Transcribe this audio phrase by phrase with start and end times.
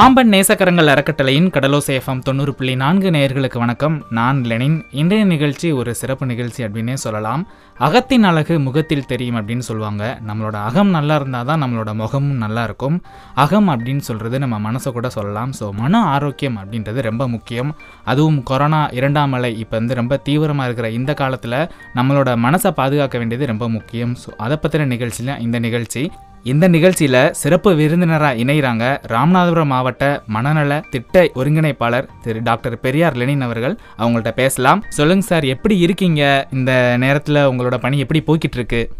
[0.00, 3.96] பாம்பன் நேசக்கரங்கள் அறக்கட்டளையின் கடலோசை எஃப்எம் தொண்ணூறு புள்ளி நான்கு நேயர்களுக்கு வணக்கம்.
[4.18, 4.76] நான் லெனின்.
[5.00, 7.42] இன்றைய நிகழ்ச்சி ஒரு சிறப்பு நிகழ்ச்சி அப்படின்னே சொல்லலாம்.
[7.86, 10.04] அகத்தின் அழகு முகத்தில் தெரியும் அப்படின்னு சொல்லுவாங்க.
[10.28, 12.96] நம்மளோட அகம் நல்லா இருந்தால் தான் நம்மளோட முகமும் நல்லா இருக்கும்.
[13.44, 15.52] அகம் அப்படின்னு சொல்கிறது நம்ம மனசை கூட சொல்லலாம்.
[15.60, 17.72] ஸோ மன ஆரோக்கியம் அப்படின்றது ரொம்ப முக்கியம்.
[18.04, 21.60] அதுவும் கொரோனா இரண்டாம் அலை இப்போ வந்து ரொம்ப தீவிரமாக இருக்கிற இந்த காலத்தில்
[22.00, 24.16] நம்மளோட மனசை பாதுகாக்க வேண்டியது ரொம்ப முக்கியம்.
[24.24, 26.04] ஸோ அதை பற்றின நிகழ்ச்சியில் இந்த நிகழ்ச்சி
[26.44, 33.78] இந்த நிகழ்ச்சியில் சிறப்பு விருந்தினராக இணைகிறாங்க ராமநாதபுரம் மாவட்ட மனநல திட்ட ஒருங்கிணைப்பாளர் திரு டாக்டர் பெரியார் லெனின் அவர்கள்.
[33.98, 34.82] அவங்கள்ட்ட பேசலாம்.
[34.88, 36.46] சொல்லுங்க சார் எப்படி இருக்கீங்க?
[36.52, 38.90] இந்த நேரத்தில் உங்களோட பணி எப்படி போய்கிட்டு இருக்கு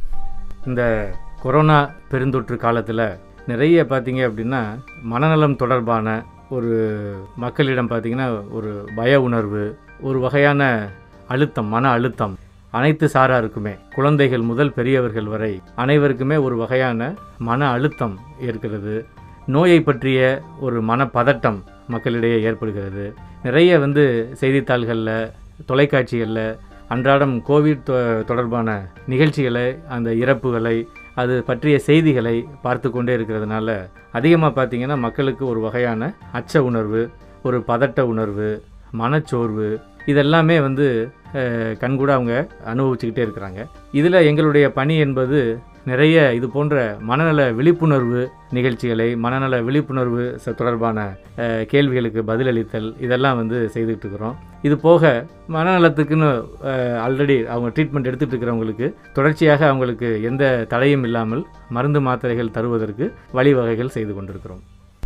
[0.67, 1.13] இந்த
[1.43, 6.71] கொரோனா பெருந்தொற்று காலத்தில் நிறைய பார்த்தீங்க அப்படின்னா மனநலம் தொடர்பான ஒரு
[7.37, 10.89] மக்களிடம் பார்த்தீங்கன்னா ஒரு பய உணர்வு ஒரு வகையான
[11.29, 12.39] அழுத்தம் மன அழுத்தம்
[12.71, 19.07] அனைத்து சாராருக்குமே குழந்தைகள் முதல் பெரியவர்கள் வரை அனைவருக்குமே ஒரு வகையான மன அழுத்தம் ஏற்கிறது.
[19.47, 23.15] நோயை பற்றிய ஒரு மனப்பதட்டம் மக்களிடையே ஏற்படுகிறது.
[23.43, 25.31] நிறைய வந்து செய்தித்தாள்களில்
[25.69, 26.59] தொலைக்காட்சிகளில்
[26.89, 34.99] அன்றாடம் கோவிட் தொ- தொடர்பான நிகழ்ச்சிகளை அந்த இறப்புகளை அது பற்றிய செய்திகளை பார்த்து கொண்டே இருக்கிறதுனால அதிகமாக பார்த்தீங்கன்னா
[34.99, 37.11] மக்களுக்கு ஒரு வகையான அச்ச உணர்வு
[37.43, 41.13] ஒரு பதட்ட உணர்வு மனச்சோர்வு இதெல்லாமே வந்து
[41.83, 42.35] கண்கூட அவங்க
[42.73, 43.61] அனுபவிச்சுக்கிட்டே இருக்கிறாங்க.
[44.01, 45.41] இதில் எங்களுடைய பணி என்பது
[45.91, 46.75] நிறைய இது போன்ற
[47.11, 48.23] மனநல விழிப்புணர்வு
[48.57, 50.25] நிகழ்ச்சிகளை மனநல விழிப்புணர்வு
[50.59, 51.07] தொடர்பான
[51.73, 54.37] கேள்விகளுக்கு பதிலளித்தல் இதெல்லாம் வந்து செய்துக்கிட்டு இருக்கிறோம்.
[54.67, 55.13] இது போக
[55.57, 56.31] மனநலத்துக்குன்னு
[57.05, 61.45] ஆல்ரெடி அவங்க ட்ரீட்மெண்ட் எடுத்துகிட்டு இருக்கிறவங்களுக்கு தொடர்ச்சியாக அவங்களுக்கு எந்த தடையும் இல்லாமல்
[61.79, 63.07] மருந்து மாத்திரைகள் தருவதற்கு
[63.39, 64.63] வழிவகைகள் செய்து கொண்டிருக்கிறோம்.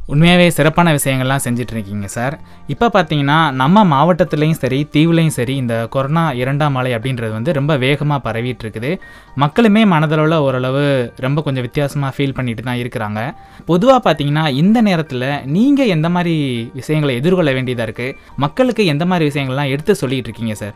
[0.08, 2.34] உண்மையாகவே சிறப்பான விஷயங்கள்லாம் செஞ்சிட்ருக்கீங்க சார்.
[2.68, 8.20] இப்போ பார்த்தீங்கன்னா நம்ம மாவட்டத்துலேயும் சரி தீவுலையும் சரி இந்த கொரோனா இரண்டாம் அலை அப்படின்றது வந்து ரொம்ப வேகமாக
[8.26, 8.90] பரவிட்டு இருக்குது
[9.36, 10.82] மக்களுமே மனதளவில் ஓரளவு
[11.16, 13.20] ரொம்ப கொஞ்சம் வித்தியாசமாக ஃபீல் பண்ணிட்டு தான் இருக்கிறாங்க.
[13.66, 16.34] பொதுவாக பார்த்தீங்கன்னா இந்த நேரத்தில் நீங்கள் எந்த மாதிரி
[16.74, 20.74] விஷயங்களை எதிர்கொள்ள வேண்டியதாக இருக்குது மக்களுக்கு எந்த மாதிரி விஷயங்கள்லாம் எடுத்து சொல்லிகிட்டு இருக்கீங்க சார்?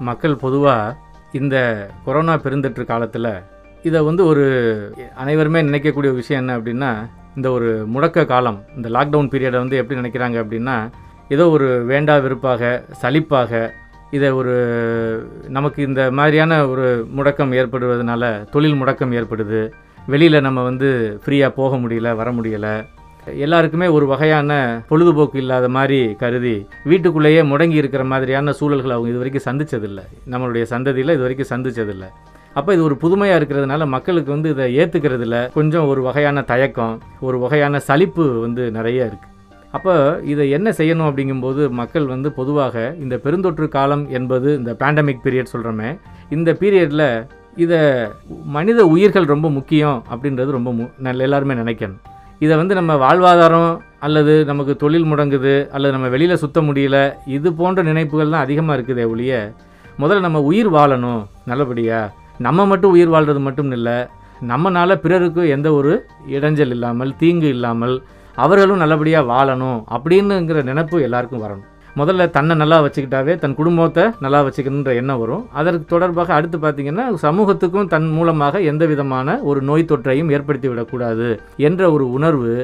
[0.00, 0.96] மக்கள் பொதுவாக
[1.32, 1.56] இந்த
[2.04, 3.30] கொரோனா பெருந்தொற்று காலத்தில்
[3.84, 4.44] இதை வந்து ஒரு
[5.14, 6.90] அனைவருமே நினைக்கக்கூடிய விஷயம் என்ன அப்படின்னா
[7.36, 10.76] இந்த ஒரு முடக்க காலம் இந்த லாக்டவுன் பீரியடை வந்து எப்படி நினைக்கிறாங்க அப்படின்னா
[11.28, 12.72] ஏதோ ஒரு வேண்டா விருப்பாக
[13.02, 13.60] சலிப்பாக
[14.10, 14.54] இதை ஒரு
[15.48, 19.60] நமக்கு இந்த மாதிரியான ஒரு முடக்கம் ஏற்படுவதனால தொழில் முடக்கம் ஏற்படுது
[20.06, 20.88] வெளியில் நம்ம வந்து
[21.24, 22.74] ஃப்ரீயாக போக முடியல வர முடியலை
[23.44, 24.52] எல்லாருக்குமே ஒரு வகையான
[24.88, 26.54] பொழுதுபோக்கு இல்லாத மாதிரி கருதி
[26.84, 30.04] வீட்டுக்குள்ளேயே முடங்கி இருக்கிற மாதிரியான சூழல்களை அவங்க இது வரைக்கும் சந்திச்சதில்லை.
[30.30, 32.08] நம்மளுடைய சந்ததியில் இது வரைக்கும் சந்திச்சதில்லை.
[32.54, 37.78] அப்போ இது ஒரு புதுமையாக இருக்கிறதுனால மக்களுக்கு வந்து இதை ஏற்றுக்கிறதுல கொஞ்சம் ஒரு வகையான தயக்கம் ஒரு வகையான
[37.78, 39.30] சலிப்பு வந்து நிறைய இருக்குது
[39.70, 45.52] அப்போ இதை என்ன செய்யணும் அப்படிங்கும்போது மக்கள் வந்து பொதுவாக இந்த பெருந்தொற்று காலம் என்பது இந்த பேண்டமிக் பீரியட்
[45.52, 45.98] சொல்கிறோமே
[46.30, 47.24] இந்த பீரியடில்
[47.56, 48.08] இதை
[48.44, 50.86] மனித உயிர்கள் ரொம்ப முக்கியம் அப்படின்றது ரொம்ப மு
[51.18, 52.00] எல்லாருமே நினைக்கணும்.
[52.38, 57.82] இதை வந்து நம்ம வாழ்வாதாரம் அல்லது நமக்கு தொழில் முடங்குது அல்லது நம்ம வெளியில் சுத்த முடியல இது போன்ற
[57.82, 59.52] நினைப்புகள் தான் அதிகமாக இருக்குதே ஒழிய
[59.98, 62.10] முதல்ல நம்ம உயிர் வாழணும் நல்லபடியாக
[62.46, 63.96] நம்ம மட்டும் உயிர் வாழ்கிறது மட்டும் இல்லை
[64.50, 65.92] நம்மனால் பிறருக்கு எந்த ஒரு
[66.36, 67.94] இடைஞ்சல் இல்லாமல் தீங்கு இல்லாமல்
[68.44, 71.66] அவர்களும் நல்லபடியாக வாழணும் அப்படின்னுங்கிற நினப்பு எல்லாருக்கும் வரணும்.
[72.00, 75.42] முதல்ல தன்னை நல்லா வச்சுக்கிட்டாவே தன் குடும்பத்தை நல்லா வச்சுக்கணுன்ற எண்ணம் வரும்.
[75.60, 81.28] அதற்கு தொடர்பாக அடுத்து பார்த்தீங்கன்னா சமூகத்துக்கும் தன் மூலமாக எந்த விதமான ஒரு நோய் தொற்றையும் ஏற்படுத்தி விடக்கூடாது
[81.68, 82.54] என்ற ஒரு உணர்வு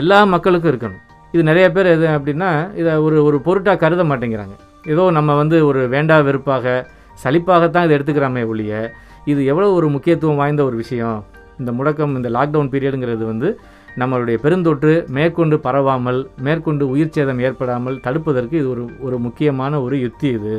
[0.00, 1.00] எல்லா மக்களுக்கும் இருக்கணும்.
[1.34, 2.50] இது நிறைய பேர் எது அப்படின்னா
[2.80, 4.54] இதை ஒரு ஒரு பொருட்டாக கருத மாட்டேங்கிறாங்க.
[4.92, 6.74] ஏதோ நம்ம வந்து ஒரு வேண்டா வெறுப்பாக
[7.22, 8.74] சலிப்பாகத்தான் இதை எடுத்துக்கிறாமே ஒழிய
[9.32, 11.18] இது எவ்வளோ ஒரு முக்கியத்துவம் வாய்ந்த ஒரு விஷயம்.
[11.60, 13.48] இந்த முடக்கம் இந்த லாக்டவுன் பீரியடுங்கிறது வந்து
[14.00, 20.28] நம்மளுடைய பெருந்தொற்று மேற்கொண்டு பரவாமல் மேற்கொண்டு உயிர் சேதம் ஏற்படாமல் தடுப்பதற்கு இது ஒரு ஒரு முக்கியமான ஒரு யுக்தி
[20.38, 20.56] இது.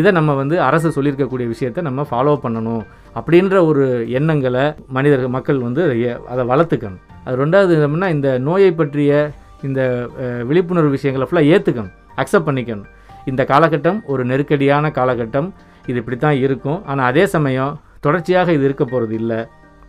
[0.00, 2.82] இதை நம்ம வந்து அரசு சொல்லியிருக்கக்கூடிய விஷயத்தை நம்ம ஃபாலோ பண்ணணும்
[3.18, 3.84] அப்படின்ற ஒரு
[4.18, 4.64] எண்ணங்களை
[4.96, 5.96] மனிதர்கள் மக்கள் வந்து அதை
[6.32, 7.02] அதை வளர்த்துக்கணும்.
[7.26, 9.12] அது ரெண்டாவது என்னன்னா இந்த நோயை பற்றிய
[9.68, 9.80] இந்த
[10.50, 12.88] விழிப்புணர்வு விஷயங்களை ஃபுல்லாக ஏற்றுக்கணும் அக்செப்ட் பண்ணிக்கணும்.
[13.30, 15.48] இந்த காலகட்டம் ஒரு நெருக்கடியான காலகட்டம்.
[15.90, 16.78] இது இப்படி தான் இருக்கும்.
[16.90, 17.72] ஆனால் அதே சமயம்
[18.04, 19.40] தொடர்ச்சியாக இது இருக்க போகிறது இல்லை.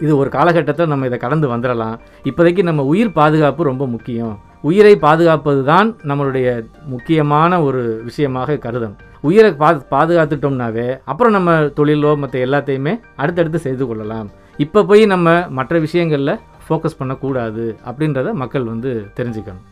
[0.04, 1.96] இது ஒரு காலகட்டத்தை நம்ம இதை கடந்து வந்துடலாம்
[2.30, 4.36] இப்போதைக்கு நம்ம உயிர் பாதுகாப்பு ரொம்ப முக்கியம்.
[4.70, 6.48] உயிரை பாதுகாப்பது தான் நம்மளுடைய
[6.94, 14.28] முக்கியமான ஒரு விஷயமாக கருதணும் உயிரை பா பாதுகாத்துட்டோம்னாவே அப்புறம் நம்ம தொழிலோ மற்ற எல்லாத்தையுமே அடுத்தடுத்து செய்து கொள்ளலாம்.
[14.66, 19.66] இப்போ போய் நம்ம மற்ற விஷயங்களில் ஃபோக்கஸ் பண்ணக்கூடாது அப்படின்றத மக்கள் வந்து தெரிஞ்சுக்கணும்.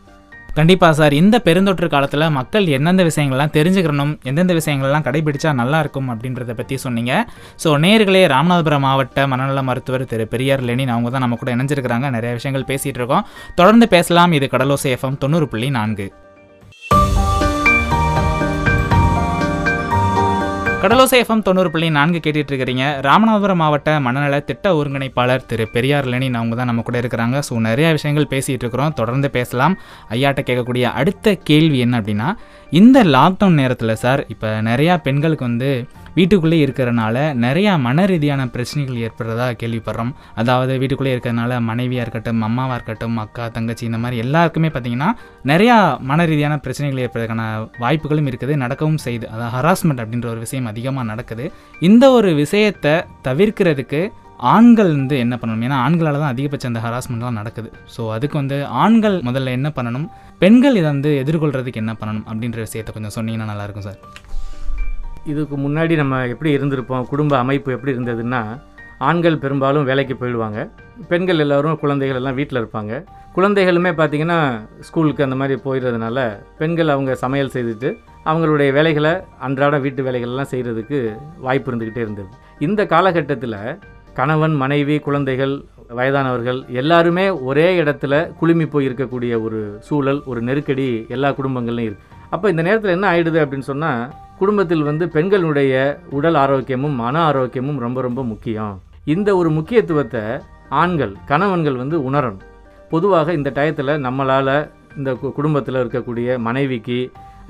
[0.58, 1.14] கண்டிப்பாக சார்.
[1.20, 7.12] இந்த பெருந்தொற்று காலத்தில் மக்கள் எந்தெந்த விஷயங்கள்லாம் தெரிஞ்சுக்கணும் எந்தெந்த விஷயங்கள்லாம் கடைபிடிச்சா நல்லா இருக்கும் அப்படின்றத பற்றி சொன்னீங்க.
[7.64, 12.10] ஸோ நேர்களே ராமநாதபுரம் மாவட்ட மனநல மருத்துவர் திரு பெரியார் லெனின் அவங்க தான் நம்ம கூட இணைஞ்சிருக்கிறாங்க.
[12.10, 13.26] நிறைய விஷயங்கள் பேசிகிட்டு இருக்கோம்.
[13.54, 14.32] தொடர்ந்து பேசலாம்.
[14.32, 16.08] இது கடலோசை எஃப்எம் தொண்ணூறு புள்ளி நான்கு.
[20.82, 26.34] கடலோசை எஃப்எம் தொண்ணூறு புள்ளி நான்கு கேட்டுட்டு இருக்கிறீங்க ராமநாதபுரம் மாவட்ட மனநல திட்ட ஒருங்கிணைப்பாளர் திரு பெரியார் லெனின்
[26.34, 27.40] அவங்க தான் நம்ம கூட இருக்கிறாங்க.
[27.48, 29.74] ஸோ நிறைய விஷயங்கள் பேசிகிட்டு இருக்கிறோம் தொடர்ந்து பேசலாம்.
[30.10, 32.28] ஐயாட்ட கேட்கக்கூடிய அடுத்த கேள்வி என்ன அப்படின்னா
[32.70, 35.68] இந்த லாக்டவுன் நேரத்தில் சார் இப்போ நிறையா பெண்களுக்கு வந்து
[36.16, 40.12] வீட்டுக்குள்ளே இருக்கிறனால நிறையா மன ரீதியான பிரச்சனைகள் ஏற்படுறதா கேள்விப்படுறோம்.
[40.34, 45.10] அதாவது வீட்டுக்குள்ளே இருக்கிறதுனால மனைவியாக இருக்கட்டும் அம்மாவாக இருக்கட்டும் அக்கா தங்கச்சி இந்த மாதிரி எல்லாருக்குமே பார்த்தீங்கன்னா
[45.50, 45.76] நிறையா
[46.10, 47.44] மன ரீதியான பிரச்சனைகள் ஏற்படுறதுக்கான
[47.78, 48.54] வாய்ப்புகளும் இருக்குது.
[48.64, 51.52] நடக்கவும் செய்யுது அதாவது ஹராஸ்மெண்ட் அப்படின்ற ஒரு விஷயம் அதிகமாக நடக்குது.
[51.80, 52.94] இந்த ஒரு விஷயத்தை
[53.28, 54.02] தவிர்க்கிறதுக்கு
[54.38, 55.64] ஆண்கள் வந்து என்ன பண்ணணும்?
[55.68, 57.68] ஏன்னா ஆண்களால் தான் அதிகபட்சம் அந்த ஹராஸ்மெண்ட்லாம் நடக்குது.
[57.96, 60.06] ஸோ அதுக்கு வந்து ஆண்கள் முதல்ல என்ன பண்ணணும்?
[60.38, 62.24] பெண்கள் இதை வந்து எதிர்கொள்கிறதுக்கு என்ன பண்ணணும்?
[62.30, 64.00] அப்படின்ற விஷயத்தை கொஞ்சம் சொன்னீங்கன்னா நல்லாயிருக்கும் சார்.
[65.32, 67.06] இதுக்கு முன்னாடி நம்ம எப்படி இருந்திருப்போம்?
[67.12, 68.42] குடும்ப அமைப்பு எப்படி இருந்ததுன்னா
[69.08, 70.58] ஆண்கள் பெரும்பாலும் வேலைக்கு போயிடுவாங்க.
[71.08, 72.92] பெண்கள் எல்லாரும் குழந்தைகள் எல்லாம் வீட்டில் இருப்பாங்க.
[73.36, 74.38] குழந்தைகளுமே பார்த்திங்கன்னா
[74.88, 76.18] ஸ்கூலுக்கு அந்த மாதிரி போயிடுறதுனால
[76.60, 77.88] பெண்கள் அவங்க சமையல் செய்துட்டு
[78.30, 79.12] அவங்களுடைய வேலைகளை
[79.46, 80.98] அன்றாட வீட்டு வேலைகள்லாம் செய்கிறதுக்கு
[81.46, 82.28] வாய்ப்பு இருந்துக்கிட்டே இருந்தது.
[82.58, 83.58] இந்த காலகட்டத்தில்
[84.18, 85.54] கணவன் மனைவி குழந்தைகள்
[85.98, 92.46] வயதானவர்கள் எல்லாருமே ஒரே இடத்துல குழுமி போய் இருக்கக்கூடிய ஒரு சூழல் ஒரு நெருக்கடி எல்லா குடும்பங்கள்லையும் இருக்குது அப்போ
[92.52, 94.02] இந்த நேரத்தில் என்ன ஆயிடுது அப்படின்னு சொன்னால்
[94.38, 95.74] குடும்பத்தில் வந்து பெண்களுடைய
[96.10, 98.74] உடல் ஆரோக்கியமும் மன ஆரோக்கியமும் ரொம்ப ரொம்ப முக்கியம்.
[99.14, 100.24] இந்த ஒரு முக்கியத்துவத்தை
[100.82, 102.42] ஆண்கள் கணவன்கள் வந்து உணரணும்.
[102.90, 104.56] பொதுவாக இந்த டயத்தில் நம்மளால்
[104.96, 106.98] இந்த குடும்பத்தில் இருக்கக்கூடிய மனைவிக்கு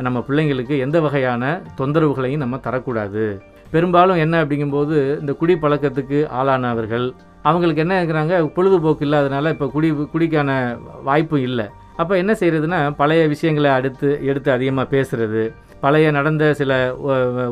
[0.07, 1.43] நம்ம பிள்ளைங்களுக்கு எந்த வகையான
[1.81, 3.27] தொந்தரவுகளையும் நம்ம தரக்கூடாது.
[3.75, 7.07] பெரும்பாலும் என்ன அப்படிங்கும்போது இந்த குடி பழக்கத்துக்கு ஆளானவர்கள்.
[7.49, 8.37] அவங்களுக்கு என்ன இருக்கிறாங்க?
[8.57, 10.51] பொழுதுபோக்கு இல்லாதனால இப்போ குடி குடிக்கான
[11.09, 11.67] வாய்ப்பு இல்லை.
[12.01, 15.43] அப்போ என்ன செய்கிறதுனா பழைய விஷயங்களை அடுத்து எடுத்து அதிகமாக பேசுகிறது
[15.85, 16.73] பழைய நடந்த சில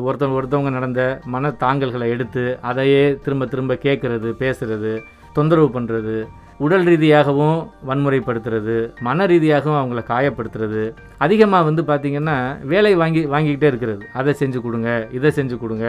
[0.07, 1.01] ஒருத்தவங்க ஒருத்தவங்க நடந்த
[1.33, 4.93] மன தாங்கல்களை எடுத்து அதையே திரும்ப திரும்ப கேட்குறது பேசுறது
[5.37, 6.17] தொந்தரவு பண்ணுறது
[6.63, 7.57] உடல் ரீதியாகவும்
[7.87, 8.75] வன்முறைப்படுத்துறது
[9.07, 10.83] மன ரீதியாகவும் அவங்கள காயப்படுத்துறது
[11.25, 12.35] அதிகமாக வந்து பார்த்திங்கன்னா
[12.71, 14.03] வேலை வாங்கி வாங்கிக்கிட்டே இருக்கிறது.
[14.19, 15.87] அதை செஞ்சு கொடுங்க இதை செஞ்சு கொடுங்க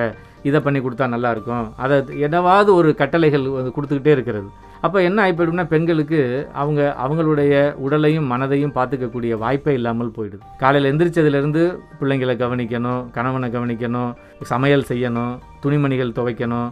[0.49, 4.49] இதை பண்ணி கொடுத்தா நல்லாயிருக்கும் அதை என்னவாவது ஒரு கட்டளைகள் வந்து கொடுத்துக்கிட்டே இருக்கிறது.
[4.87, 6.21] அப்போ என்ன ஆகிப்படும்னா பெண்களுக்கு
[6.63, 7.55] அவங்க அவங்களுடைய
[7.87, 10.45] உடலையும் மனதையும் பார்த்துக்கக்கூடிய வாய்ப்பே இல்லாமல் போயிடுது.
[10.65, 11.65] காலையில் எந்திரிச்சதுலேருந்து
[12.01, 14.13] பிள்ளைங்களை கவனிக்கணும் கணவனை கவனிக்கணும்
[14.53, 15.33] சமையல் செய்யணும்
[15.65, 16.69] துணிமணிகள் துவைக்கணும்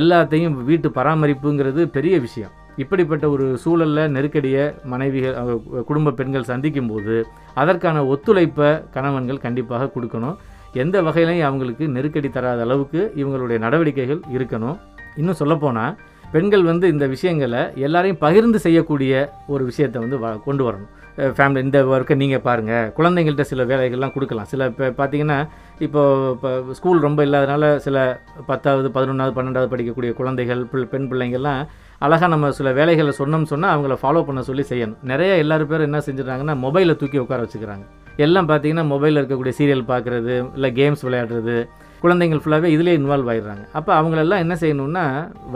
[0.00, 2.54] எல்லாத்தையும் வீட்டு பராமரிப்புங்கிறது பெரிய விஷயம்.
[2.76, 10.36] இப்படிப்பட்ட ஒரு சூழலில் நெருக்கடியை மனைவிகள் குடும்ப பெண்கள் சந்திக்கும் போது அதற்கான ஒத்துழைப்பை கணவன்கள் கண்டிப்பாக கொடுக்கணும்.
[10.72, 14.78] எந்த வகையிலையும் அவங்களுக்கு நெருக்கடி தராத அளவுக்கு இவங்களுடைய நடவடிக்கைகள் இருக்கணும்.
[15.16, 15.96] இன்னும் சொல்லப்போனால்
[16.32, 20.90] பெண்கள் வந்து இந்த விஷயங்களை எல்லாரையும் பகிர்ந்து செய்யக்கூடிய ஒரு விஷயத்தை வந்து வ- கொண்டு வரணும்.
[21.18, 24.44] ஃபேமிலி இந்த ஒர்க்கை நீங்கள் பாருங்கள் குழந்தைங்கள்ட்ட சில வேலைகள்லாம் கொடுக்கலாம்.
[24.44, 25.48] சில இப்போ பார்த்தீங்கன்னா
[25.78, 31.66] இப்போ இப்போ ஸ்கூல் ரொம்ப இல்லாதனால சில பத்தாவது பதினொன்றாவது பன்னெண்டாவது படிக்கக்கூடிய குழந்தைகள் பிள் பெண் பிள்ளைங்கள்லாம்
[32.04, 34.98] அழகாக நம்ம சில வேலைகளை சொன்னோம்னு சொன்னால் அவங்கள ஃபாலோ பண்ண சொல்லி செய்யணும்.
[35.10, 37.84] நிறைய எல்லாரும் பேரும் என்ன செஞ்சுறாங்கன்னா மொபைலை தூக்கி உட்கார வச்சுக்கிறாங்க.
[38.24, 41.56] எல்லாம் பார்த்தீங்கன்னா மொபைலில் இருக்கக்கூடிய சீரியல் பார்க்குறது இல்லை கேம்ஸ் விளையாடுறது
[42.02, 43.64] குழந்தைங்கள் ஃபுல்லாகவே இதிலே இன்வால்வ் ஆயிடுறாங்க.
[43.78, 45.04] அப்போ அவங்களெல்லாம் என்ன செய்யணும்னா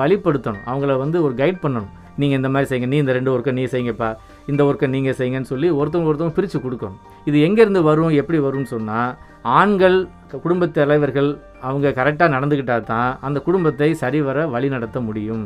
[0.00, 0.64] வழிப்படுத்தணும்.
[0.70, 1.92] அவங்கள வந்து ஒரு கைட் பண்ணணும்.
[2.20, 4.08] நீங்கள் இந்த மாதிரி செய்யுங்க நீ இந்த ரெண்டு ஒர்க்கை நீ செய்யுங்கப்பா
[4.52, 6.98] இந்த ஒர்க்கை நீங்கள் செய்யுங்கன்னு சொல்லி ஒருத்தவங்க ஒருத்தவங்க பிரித்து கொடுக்கணும்.
[7.30, 9.10] இது எங்கேருந்து வரும் எப்படி வரும்னு சொன்னால்
[9.58, 9.98] ஆண்கள்
[10.44, 11.30] குடும்பத் தலைவர்கள்
[11.66, 15.44] அவங்க கரெக்டாக நடந்துக்கிட்டால் தான் அந்த குடும்பத்தை சரிவர வழி நடத்த முடியும்.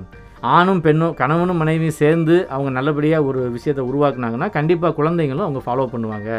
[0.57, 6.31] ஆணும் பெண்ணும் கணவனும் மனைவியும் சேர்ந்து அவங்க நல்லபடியாக ஒரு விஷயத்தை உருவாக்குனாங்கன்னா கண்டிப்பாக குழந்தைங்களும் அவங்க ஃபாலோ பண்ணுவாங்க.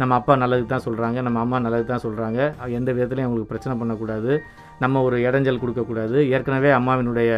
[0.00, 2.38] நம்ம அப்பா நல்லதுக்கு தான் சொல்கிறாங்க நம்ம அம்மா நல்லதுக்கு தான் சொல்கிறாங்க
[2.78, 4.32] எந்த விதத்துலையும் அவங்களுக்கு பிரச்சனை பண்ணக்கூடாது.
[4.82, 6.18] நம்ம ஒரு இடைஞ்சல் கொடுக்கக்கூடாது.
[6.34, 7.30] ஏற்கனவே அம்மாவினுடைய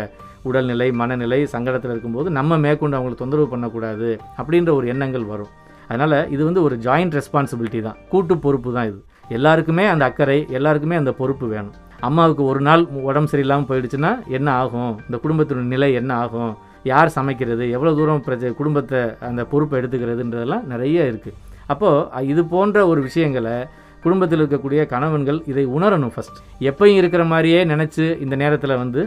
[0.48, 5.52] உடல்நிலை மனநிலை சங்கடத்தில் இருக்கும்போது நம்ம மேற்கொண்டு அவங்களுக்கு தொந்தரவு பண்ணக்கூடாது அப்படின்ற ஒரு எண்ணங்கள் வரும்.
[5.90, 7.98] அதனால் இது வந்து ஒரு ஜாயிண்ட் ரெஸ்பான்சிபிலிட்டி தான்.
[8.12, 9.00] கூட்டு பொறுப்பு தான் இது.
[9.36, 11.76] எல்லாருக்குமே அந்த அக்கறை எல்லாருக்குமே அந்த பொறுப்பு வேணும்.
[12.08, 14.92] அம்மாவுக்கு ஒரு நாள் உடம்பு சரியில்லாமல் போயிடுச்சுன்னா என்ன ஆகும்?
[15.06, 16.52] இந்த குடும்பத்தினுடைய நிலை என்ன ஆகும்?
[16.90, 17.64] யார் சமைக்கிறது?
[17.76, 21.38] எவ்வளோ தூரம் பிரச்ச குடும்பத்தை அந்த பொறுப்பை எடுத்துக்கிறதுன்றதெல்லாம் நிறைய இருக்குது
[21.72, 23.56] அப்போது இது போன்ற ஒரு விஷயங்களை
[24.04, 26.38] குடும்பத்தில் இருக்கக்கூடிய கணவன்கள் இதை உணரணும் ஃபஸ்ட்
[26.68, 29.00] எப்பயும் இருக்கிற மாதிரியே நினச்சி இந்த நேரத்தில் வந்து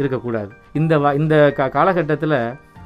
[0.00, 0.50] இருக்கக்கூடாது.
[0.80, 2.38] இந்த வா இந்த கா காலகட்டத்தில்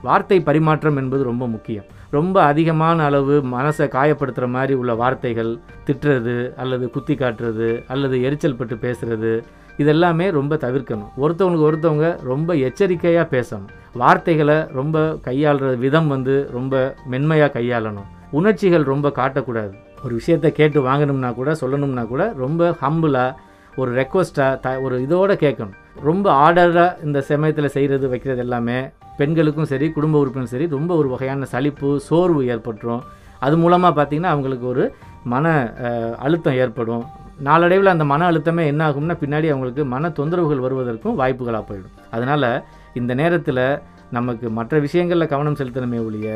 [0.07, 1.87] வார்த்தை பரிமாற்றம் என்பது ரொம்ப முக்கியம்.
[2.17, 5.53] ரொம்ப அதிகமான அளவு மனசை காயப்படுத்துகிற மாதிரி உள்ள வார்த்தைகள்
[5.87, 9.33] திட்டுறது அல்லது குத்தி காட்டுறது அல்லது எரிச்சல் பட்டு பேசுறது
[9.79, 11.13] இதெல்லாமே ரொம்ப தவிர்க்கணும்.
[11.25, 13.69] ஒருத்தவங்களுக்கு ஒருத்தவங்க ரொம்ப எச்சரிக்கையாக பேசணும்.
[14.03, 18.11] வார்த்தைகளை ரொம்ப கையாளுற விதம் வந்து ரொம்ப மென்மையாக கையாளணும்.
[18.31, 19.73] உணர்ச்சிகள் ரொம்ப காட்டக்கூடாது.
[20.05, 23.33] ஒரு விஷயத்தை கேட்டு வாங்கணும்னா கூட சொல்லணும்னா கூட ரொம்ப ஹம்பிளாக
[23.81, 25.77] ஒரு ரெக்வஸ்ட்டாக த ஒரு இதோட கேட்கணும்.
[26.09, 28.79] ரொம்ப ஆர்டராக இந்த சமயத்தில் செய்கிறது வைக்கிறது எல்லாமே
[29.23, 33.03] பெண்களுக்கும் சரி குடும்ப உறுப்பினரும் சரி ரொம்ப ஒரு வகையான சலிப்பு சோர்வு ஏற்பட்டுரும்.
[33.47, 34.85] அது மூலமாக பார்த்திங்கன்னா அவங்களுக்கு ஒரு
[35.33, 35.47] மன
[36.27, 37.05] அழுத்தம் ஏற்படும்.
[37.47, 41.95] நாளடைவில் அந்த மன அழுத்தமே என்ன ஆகும்னா பின்னாடி அவங்களுக்கு மன தொந்தரவுகள் வருவதற்கும் வாய்ப்புகளாக போயிடும்.
[42.17, 42.49] அதனால்
[43.01, 43.65] இந்த நேரத்தில்
[44.17, 46.29] நமக்கு மற்ற விஷயங்களில் கவனம் செலுத்தணுமே ஒழிய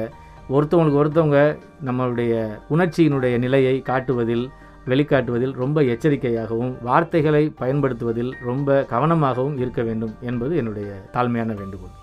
[0.57, 1.41] ஒருத்தவங்களுக்கு ஒருத்தவங்க
[1.89, 2.33] நம்மளுடைய
[2.75, 4.45] உணர்ச்சியினுடைய நிலையை காட்டுவதில்
[4.91, 11.95] வெளிக்காட்டுவதில் ரொம்ப எச்சரிக்கையாகவும் வார்த்தைகளை பயன்படுத்துவதில் ரொம்ப கவனமாகவும் இருக்க வேண்டும் என்பது என்னுடைய தாழ்மையான வேண்டுகோள்.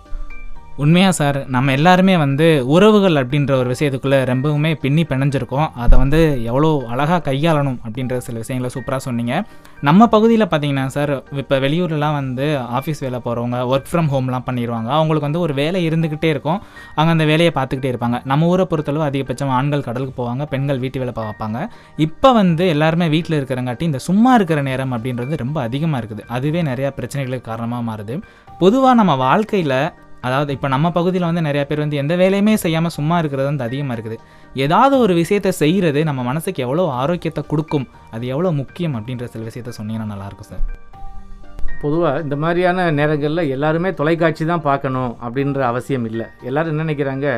[0.82, 5.68] உண்மையாக சார் நம்ம எல்லாருமே வந்து உறவுகள் அப்படின்ற ஒரு விஷயத்துக்குள்ளே ரொம்பவுமே பின்னி பிணைஞ்சிருக்கோம்.
[5.82, 9.34] அதை வந்து எவ்வளோ அழகாக கையாளணும் அப்படின்ற சில விஷயங்களை சூப்பராக சொன்னீங்க.
[9.88, 11.12] நம்ம பகுதியில் பார்த்தீங்கன்னா சார்
[11.42, 12.46] இப்போ வெளியூர்லாம் வந்து
[12.78, 16.60] ஆஃபீஸ் வேலை போகிறவங்க ஒர்க் ஃப்ரம் ஹோம்லாம் பண்ணிடுவாங்க அவங்களுக்கு வந்து ஒரு வேலை இருந்துக்கிட்டே இருக்கும்.
[16.98, 18.18] அவங்க அந்த வேலையை பார்த்துக்கிட்டே இருப்பாங்க.
[18.32, 21.60] நம்ம ஊரை பொறுத்தளவு அதிகபட்சம் ஆண்கள் கடலுக்கு போவாங்க பெண்கள் வீட்டு வேலை பார்ப்பாங்க
[22.06, 26.24] இப்போ வந்து எல்லாருமே வீட்டில் இருக்கிறங்காட்டி இந்த சும்மா இருக்கிற நேரம் அப்படின்றது ரொம்ப அதிகமாக இருக்குது.
[26.38, 28.16] அதுவே நிறையா பிரச்சனைகளுக்கு காரணமாக மாறுது.
[28.62, 29.78] பொதுவாக நம்ம வாழ்க்கையில்
[30.26, 33.96] அதாவது இப்போ நம்ம பகுதியில் வந்து நிறையா பேர் வந்து எந்த வேலையுமே செய்யாமல் சும்மா இருக்கிறது வந்து அதிகமாக
[33.96, 34.18] இருக்குது.
[34.64, 39.74] ஏதாவது ஒரு விஷயத்தை செய்கிறது நம்ம மனசுக்கு எவ்வளோ ஆரோக்கியத்தை கொடுக்கும் அது எவ்வளோ முக்கியம் அப்படின்ற சில விஷயத்த
[39.78, 40.64] சொன்னீங்கன்னா நல்லாயிருக்கும் சார்.
[41.82, 46.26] பொதுவாக இந்த மாதிரியான நேரங்களில் எல்லாருமே தொலைக்காட்சி தான் பார்க்கணும் அப்படின்ற அவசியம் இல்லை.
[46.48, 47.28] எல்லோரும் என்ன நினைக்கிறாங்க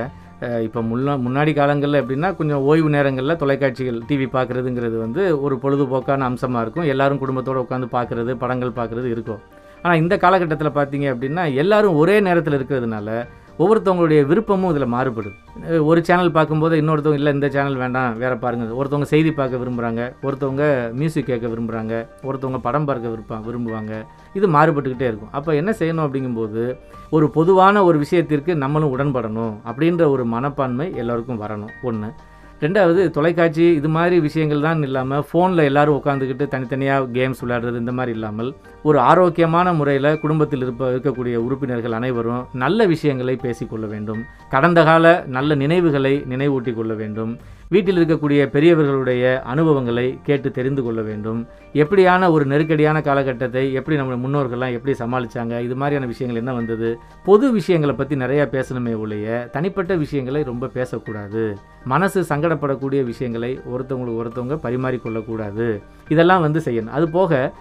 [0.66, 6.64] இப்போ முன்னா முன்னாடி காலங்களில் எப்படின்னா கொஞ்சம் ஓய்வு நேரங்களில் தொலைக்காட்சிகள் டிவி பார்க்குறதுங்கிறது வந்து ஒரு பொழுதுபோக்கான அம்சமாக
[6.64, 6.88] இருக்கும்.
[6.92, 9.40] எல்லாரும் குடும்பத்தோடு உட்காந்து பார்க்குறது படங்கள் பார்க்குறது இருக்கும்.
[9.86, 13.10] ஆனால் இந்த காலகட்டத்தில் பார்த்தீங்க அப்படின்னா எல்லாரும் ஒரே நேரத்தில் இருக்கிறதுனால
[13.60, 15.30] ஒவ்வொருத்தவங்களுடைய விருப்பமும் இதில் மாறுபடுது.
[15.90, 20.64] ஒரு சேனல் பார்க்கும்போது இன்னொருத்தவங்க இல்லை இந்த சேனல் வேண்டாம் வேறு பாருங்கள் ஒருத்தவங்க செய்தி பார்க்க விரும்புகிறாங்க ஒருத்தவங்க
[21.00, 21.94] மியூசிக் கேட்க விரும்புகிறாங்க
[22.28, 23.92] ஒருத்தவங்க படம் பார்க்க விருப்ப விரும்புவாங்க.
[24.38, 25.32] இது மாறுபட்டுக்கிட்டே இருக்கும்.
[25.38, 26.64] அப்போ என்ன செய்யணும் அப்படிங்கும்போது
[27.16, 31.72] ஒரு பொதுவான ஒரு விஷயத்திற்கு நம்மளும் உடன்படணும் அப்படின்ற ஒரு மனப்பான்மை எல்லாருக்கும் வரணும்.
[31.90, 32.10] ஒன்று
[32.64, 38.12] ரெண்டாவது தொலைக்காட்சி இது மாதிரி விஷயங்கள் தான் இல்லாமல் ஃபோனில் எல்லாரும் உட்காந்துக்கிட்டு தனித்தனியாக கேம்ஸ் விளையாடுறது இந்த மாதிரி
[38.16, 38.50] இல்லாமல்
[38.82, 44.22] ஒரு ஆரோக்கியமான முறையில் குடும்பத்தில் இருப்ப இருக்கக்கூடிய உறுப்பினர்கள் அனைவரும் நல்ல விஷயங்களை பேசிக்கொள்ள வேண்டும்.
[44.54, 47.34] கடந்த கால நல்ல நினைவுகளை நினைவூட்டி கொள்ள வேண்டும்.
[47.74, 51.38] வீட்டில் இருக்கக்கூடிய பெரியவர்களுடைய அனுபவங்களை கேட்டு தெரிந்து கொள்ள வேண்டும்.
[51.82, 56.90] எப்படியான ஒரு நெருக்கடியான காலகட்டத்தை எப்படி நம்ம முன்னோர்கள்லாம் எப்படி சமாளித்தாங்க இது மாதிரியான விஷயங்கள் என்ன வந்தது?
[57.28, 61.42] பொது விஷயங்களை பற்றி நிறையா பேசணுமே ஒழிய தனிப்பட்ட விஷயங்களை ரொம்ப பேசக்கூடாது.
[61.92, 65.66] மனசு சங்கடப்படக்கூடிய விஷயங்களை ஒருத்தவங்களுக்கு ஒருத்தவங்க பரிமாறிக்கொள்ளக்கூடாது.
[66.08, 66.94] இதெல்லாம் வந்து செய்யணும்.
[66.98, 67.52] அது போக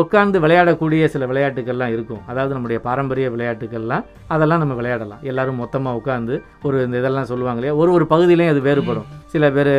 [0.00, 2.22] உட்கார்ந்து விளையாடக்கூடிய சில விளையாட்டுகள்லாம் இருக்கும்.
[2.26, 5.24] அதாவது நம்முடைய பாரம்பரிய விளையாட்டுகள்லாம் அதெல்லாம் நம்ம விளையாடலாம்.
[5.32, 7.76] எல்லாரும் மொத்தமாக உட்காந்து ஒரு இந்த இதெல்லாம் சொல்லுவாங்க இல்லையா?
[7.82, 9.08] ஒரு ஒரு பகுதியிலையும் அது வேறுபடும்.
[9.32, 9.72] சில பேர்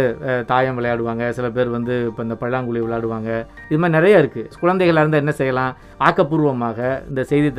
[0.51, 3.29] தாயம் விளையாடுவாங்க சில பேர் வந்து இப்போ இந்த பல்லாங்குழி விளையாடுவாங்க.
[3.71, 5.71] இது மாதிரி நிறைய இருக்குது குழந்தைகளாக இருந்தால் என்ன செய்யலாம்?
[6.07, 6.79] ஆக்கப்பூர்வமாக
[7.09, 7.49] இந்த செய்தி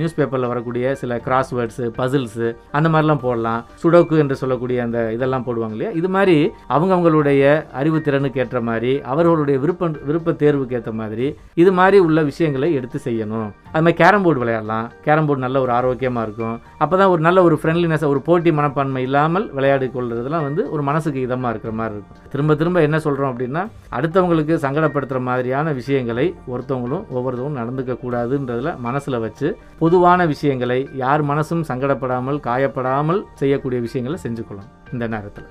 [0.00, 3.62] நியூஸ் பேப்பரில் வரக்கூடிய சில கிராஸ்வேர்ட்ஸு பசில்ஸு அந்த மாதிரிலாம் போடலாம்.
[3.82, 5.92] சுடோக்கு என்று சொல்லக்கூடிய அந்த இதெல்லாம் போடுவாங்க இல்லையா?
[6.00, 6.36] இது மாதிரி
[6.76, 7.42] அவங்கவங்களுடைய
[7.80, 11.26] அறிவுத்திறனுக்கு ஏற்ற மாதிரி அவர்களுடைய விருப்ப விருப்ப தேர்வுக்கு ஏற்ற மாதிரி
[11.62, 13.48] இது மாதிரி உள்ள விஷயங்களை எடுத்து செய்யணும்.
[13.72, 14.86] அது மாதிரி கேரம் போர்டு விளையாடலாம்.
[15.08, 16.56] கேரம் போர்டு நல்ல ஒரு ஆரோக்கியமாக இருக்கும்.
[16.82, 21.20] அப்போ தான் ஒரு நல்ல ஒரு ஃப்ரெண்ட்லினஸ் ஒரு போட்டி மனப்பான்மை இல்லாமல் விளையாடி கொள்றதுலாம் வந்து ஒரு மனசுக்கு
[21.32, 22.18] விதமாக இருக்கிற மாதிரி இருக்கும்.
[22.32, 23.62] திரும்ப திரும்ப என்ன சொல்கிறோம் அப்படின்னா
[23.98, 32.44] அடுத்தவங்களுக்கு சங்கடப்படுத்துகிற மாதிரியான விஷயங்களை ஒருத்தவங்களும் ஒவ்வொருத்தவங்களும் நடந்துக்க கூடாதுன்றதில் மனசில் வச்சு பொதுவான விஷயங்களை யார் மனசும் சங்கடப்படாமல்
[32.48, 35.50] காயப்படாமல் செய்யக்கூடிய விஷயங்களை செஞ்சுக்கொள்ளும் இந்த நேரத்தில்.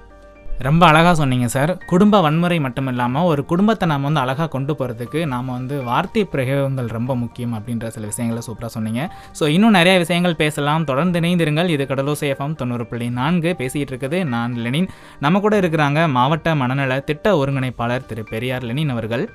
[0.67, 1.71] ரொம்ப அழகாக சொன்னீங்க சார்.
[1.91, 6.89] குடும்ப வன்முறை மட்டும் இல்லாமல் ஒரு குடும்பத்தை நாம் வந்து அழகாக கொண்டு போகிறதுக்கு நாம் வந்து வார்த்தை பிரயோகங்கள்
[6.97, 9.03] ரொம்ப முக்கியம் அப்படின்ற சில விஷயங்களை சூப்பராக சொன்னீங்க.
[9.39, 10.87] ஸோ இன்னும் நிறைய விஷயங்கள் பேசலாம்.
[10.89, 11.71] தொடர்ந்து இணைந்திருங்கள்.
[11.75, 13.51] இது கடலோசை எஃப்எம் தொண்ணூறு புள்ளி நான்கு.
[13.61, 14.89] பேசிகிட்டு இருக்குது நான் லெனின்.
[15.19, 19.25] நம்ம கூட இருக்கிறாங்க மாவட்ட மனநல திட்ட ஒருங்கிணைப்பாளர் திரு பெரியார் லெனின் அவர்கள்.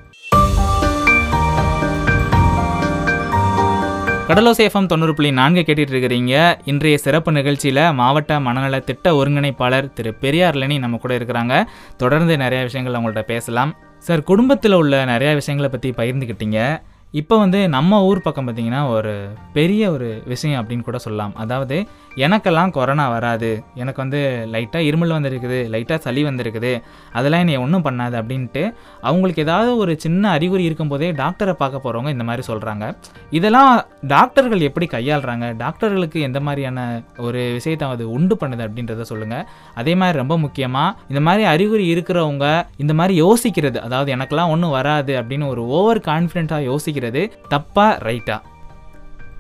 [4.28, 10.14] கடலோசை எஃப்எம் தொண்ணூறு புள்ளி நான்கு கேட்டுட்டு இருக்கிறீங்க இன்றைய சிறப்பு நிகழ்ச்சியில் மாவட்ட மனநல திட்ட ஒருங்கிணைப்பாளர் திரு
[10.14, 11.64] பெரியார் லெனி நம்ம கூட இருக்கிறாங்க.
[11.97, 13.76] தொடர்ந்து நிறைய விஷயங்கள் அவங்கள்ட்ட பேசலாம்.
[13.99, 19.90] சார் குடும்பத்தில் உள்ள நிறைய விஷயங்களை பற்றி பகிர்ந்துக்கிட்டீங்க இப்போ வந்து நம்ம ஊர் பக்கம் பார்த்திங்கன்னா ஒரு பெரிய
[19.90, 21.34] ஒரு விஷயம் அப்படின்னு கூட சொல்லலாம்.
[21.34, 21.86] அதாவது
[22.16, 23.62] எனக்கெல்லாம் கொரோனா வராது.
[23.75, 26.82] எனக்கு வந்து லைட்டாக இருமல் வந்திருக்குது லைட்டாக சளி வந்திருக்குது.
[27.12, 32.25] அதெல்லாம் என்னை ஒன்றும் பண்ணாது அப்படின்ட்டு அவங்களுக்கு ஏதாவது ஒரு சின்ன அறிகுறி இருக்கும்போதே டாக்டரை பார்க்க போகிறவங்க இந்த
[32.25, 32.96] மாதிரி சொல்கிறாங்க
[33.30, 35.56] இதெல்லாம் டாக்டர்கள் எப்படி கையாளுறாங்க?
[35.56, 39.44] டாக்டர்களுக்கு எந்த மாதிரியான ஒரு விஷயத்தை அது உண்டு பண்ணுது அப்படின்றத சொல்லுங்கள்
[39.75, 43.78] அதே மாதிரி ரொம்ப முக்கியமாக இந்த மாதிரி அறிகுறி இருக்கிறவங்க இந்த மாதிரி யோசிக்கிறது.
[43.78, 47.22] அதாவது எனக்கெல்லாம் ஒன்றும் வராது அப்படின்னு ஒரு ஓவர் கான்ஃபிடென்ட்டாக யோசிக்கிறது
[47.54, 48.36] தப்பா ரைட்டா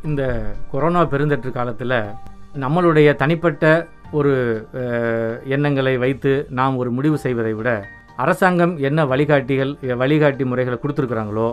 [0.08, 0.22] இந்த
[0.72, 1.98] கொரோனா பெருந்தொற்று காலத்தில்
[2.62, 3.64] நம்மளுடைய தனிப்பட்ட
[4.18, 4.32] ஒரு
[5.54, 7.70] எண்ணங்களை வைத்து நாம் ஒரு முடிவு செய்வதை விட
[8.24, 9.72] அரசாங்கம் என்ன வழிகாட்டிகள்
[10.02, 11.48] வழிகாட்டி முறைகளை கொடுத்துருக்குறாங்களோ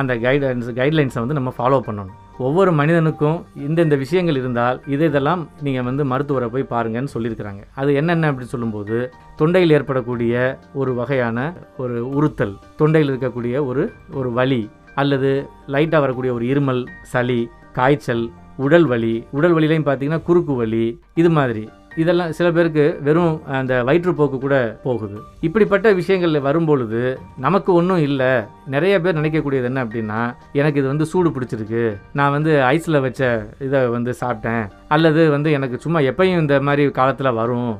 [0.00, 2.16] அந்த கைடன்ஸ் கைட்லைன்ஸை வந்து நம்ம ஃபாலோ பண்ணணும்.
[2.46, 3.36] ஒவ்வொரு மனிதனுக்கும்
[3.66, 7.62] இந்தந்த விஷயங்கள் இருந்தால் இது இதெல்லாம் நீங்கள் வந்து மருத்துவரை போய் பாருங்கன்னு சொல்லியிருக்கிறாங்க.
[7.80, 8.96] அது என்னென்ன அப்படின்னு சொல்லும்போது
[9.40, 10.34] தொண்டையில் ஏற்படக்கூடிய
[10.80, 11.46] ஒரு வகையான
[11.82, 13.84] ஒரு உறுத்தல் தொண்டையில் இருக்கக்கூடிய ஒரு
[14.20, 14.62] ஒரு வலி
[14.96, 15.30] அல்லது
[15.68, 17.40] லைட்டாக வரக்கூடிய ஒரு இருமல் சளி
[17.72, 18.24] காய்ச்சல்
[18.56, 20.84] உடல் வலி உடல் வலியிலையும் பார்த்தீங்கன்னா குறுக்கு வலி
[21.14, 21.64] இது மாதிரி.
[22.02, 25.18] இதெல்லாம் சில பேருக்கு வெறும் அந்த வயிற்றுப்போக்கு கூட போகுது.
[25.46, 27.00] இப்படிப்பட்ட விஷயங்கள் வரும்பொழுது
[27.46, 28.30] நமக்கு ஒன்றும் இல்லை.
[28.74, 30.20] நிறைய பேர் நினைக்கக்கூடியது என்ன அப்படின்னா
[30.60, 31.84] எனக்கு இது வந்து சூடு பிடிச்சிருக்கு.
[32.18, 33.30] நான் வந்து ஐஸில் வச்ச
[33.66, 34.64] இதை வந்து சாப்பிட்டேன்.
[34.96, 37.72] அல்லது வந்து எனக்கு சும்மா எப்பயும் இந்த மாதிரி காலத்தில் வரும்.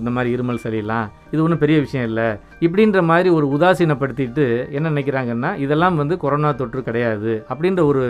[0.00, 1.06] இந்த மாதிரி இருமல் சளியெல்லாம்.
[1.32, 2.28] இது ஒன்றும் பெரிய விஷயம் இல்லை.
[2.66, 4.46] இப்படின்ற மாதிரி ஒரு உதாசீனப்படுத்திட்டு
[4.78, 8.04] என்ன நினைக்கிறாங்கன்னா இதெல்லாம் வந்து கொரோனா தொற்று கிடையாது அப்படின்ற ஒரு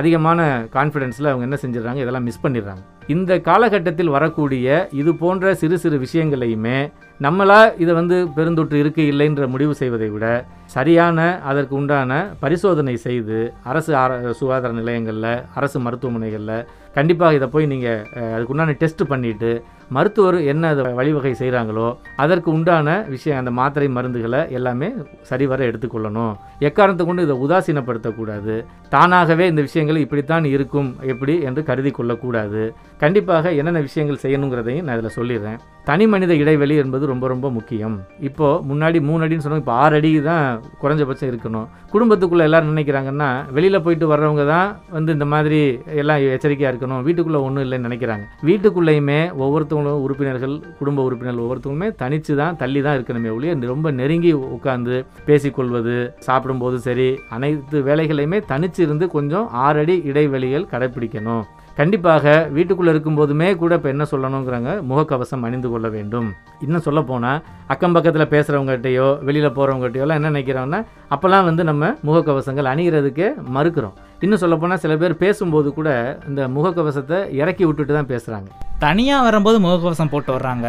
[0.00, 2.02] அதிகமான கான்ஃபிடென்ஸில் அவங்க என்ன செஞ்சிடறாங்க?
[2.04, 2.84] இதெல்லாம் மிஸ் பண்ணிடுறாங்க.
[3.08, 6.78] இந்த காலகட்டத்தில் வரக்கூடிய இது போன்ற சிறு சிறு விஷயங்களையுமே
[7.20, 10.26] நம்மளா இதை வந்து பெருந்தொற்று இருக்கு இல்லைன்ற முடிவு செய்வதை விட
[10.66, 13.92] சரியான அதற்கு உண்டான பரிசோதனை செய்து அரசு
[14.40, 19.52] சுகாதார நிலையங்களில் அரசு மருத்துவமனைகளில் கண்டிப்பாக இதை போய் நீங்கள் அதுக்கு உண்டான டெஸ்ட் பண்ணிவிட்டு
[19.96, 21.86] மருத்துவர் என்ன வழிவகை செய்கிறாங்களோ
[22.22, 24.88] அதற்கு உண்டான விஷயம் அந்த மாத்திரை மருந்துகளை எல்லாமே
[25.30, 26.34] சரிவர எடுத்துக்கொள்ளணும்.
[26.68, 28.56] எக்காரணத்தை கொண்டு இதை உதாசீனப்படுத்தக்கூடாது.
[28.94, 32.62] தானாகவே இந்த விஷயங்கள் இப்படித்தான் இருக்கும் எப்படி என்று கருதி கொள்ளக்கூடாது.
[33.02, 35.58] கண்டிப்பாக என்னென்ன விஷயங்கள் செய்யணுங்கிறதையும் நான் இதில் சொல்லிடுறேன்.
[35.88, 37.96] தனி மனித இடைவெளி என்பது ரொம்ப ரொம்ப முக்கியம்.
[38.28, 40.46] இப்போது முன்னாடி மூணு அடின்னு சொன்னாங்க இப்போ ஆறு அடி தான்
[40.82, 41.66] குறைஞ்சபட்சம் இருக்கணும்.
[41.92, 45.60] குடும்பத்துக்குள்ளே எல்லோரும் நினைக்கிறாங்கன்னா வெளியில் போயிட்டு வர்றவங்க தான் வந்து இந்த மாதிரி
[46.02, 47.02] எல்லாம் எச்சரிக்கையாக இருக்கணும்.
[47.08, 48.26] வீட்டுக்குள்ளே ஒன்றும் இல்லைன்னு நினைக்கிறாங்க.
[48.48, 54.32] வீட்டுக்குள்ளேயுமே ஒவ்வொருத்தரும் ஒவ்வொருத்தவங்களும் உறுப்பினர்கள் குடும்ப உறுப்பினர்கள் ஒவ்வொருத்தவங்களுமே தனித்து தான் தள்ளி தான் இருக்கணுமே ஒழிய ரொம்ப நெருங்கி
[54.56, 54.96] உட்காந்து
[55.28, 61.44] பேசிக்கொள்வது சாப்பிடும்போது சரி அனைத்து வேலைகளையுமே தனிச்சு இருந்து கொஞ்சம் ஆறடி இடைவெளிகள் கடைப்பிடிக்கணும்.
[61.80, 66.28] கண்டிப்பாக வீட்டுக்குள்ளே இருக்கும்போதுமே கூட இப்போ என்ன சொல்லணுங்கிறாங்க முகக்கவசம் அணிந்து கொள்ள வேண்டும்.
[66.64, 67.42] இன்னும் சொல்ல போனால்
[67.74, 70.80] அக்கம் பக்கத்தில் பேசுகிறவங்ககிட்டயோ வெளியில் போகிறவங்ககிட்டயோலாம் என்ன நினைக்கிறாங்கன்னா
[71.14, 73.96] அப்போல்லாம் வந்து நம்ம முகக்கவசங்கள் அணிகிறதுக்கே மறுக்கிறோம்.
[74.24, 75.90] இன்னும் சொல்ல போனால் சில பேர் பேசும்போது கூட
[76.30, 78.50] இந்த முகக்கவசத்தை இறக்கி விட்டுட்டு தான் பேசுகிறாங்க
[78.82, 80.66] தனியாக வரும்போது முகக்கவசம் போட்டு வர்றாங்க.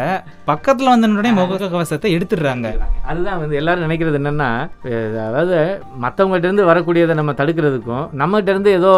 [0.47, 2.67] பக்கத்தில் வந்தனுடைய முகக்கவசத்தை எடுத்துடுறாங்க.
[3.09, 4.47] அதுதான் வந்து எல்லாரும் நினைக்கிறது என்னன்னா
[5.25, 5.57] அதாவது
[6.03, 8.93] மற்றவங்ககிட்ட இருந்து வரக்கூடியதை நம்ம தடுக்கிறதுக்கும் நம்மகிட்ட இருந்து ஏதோ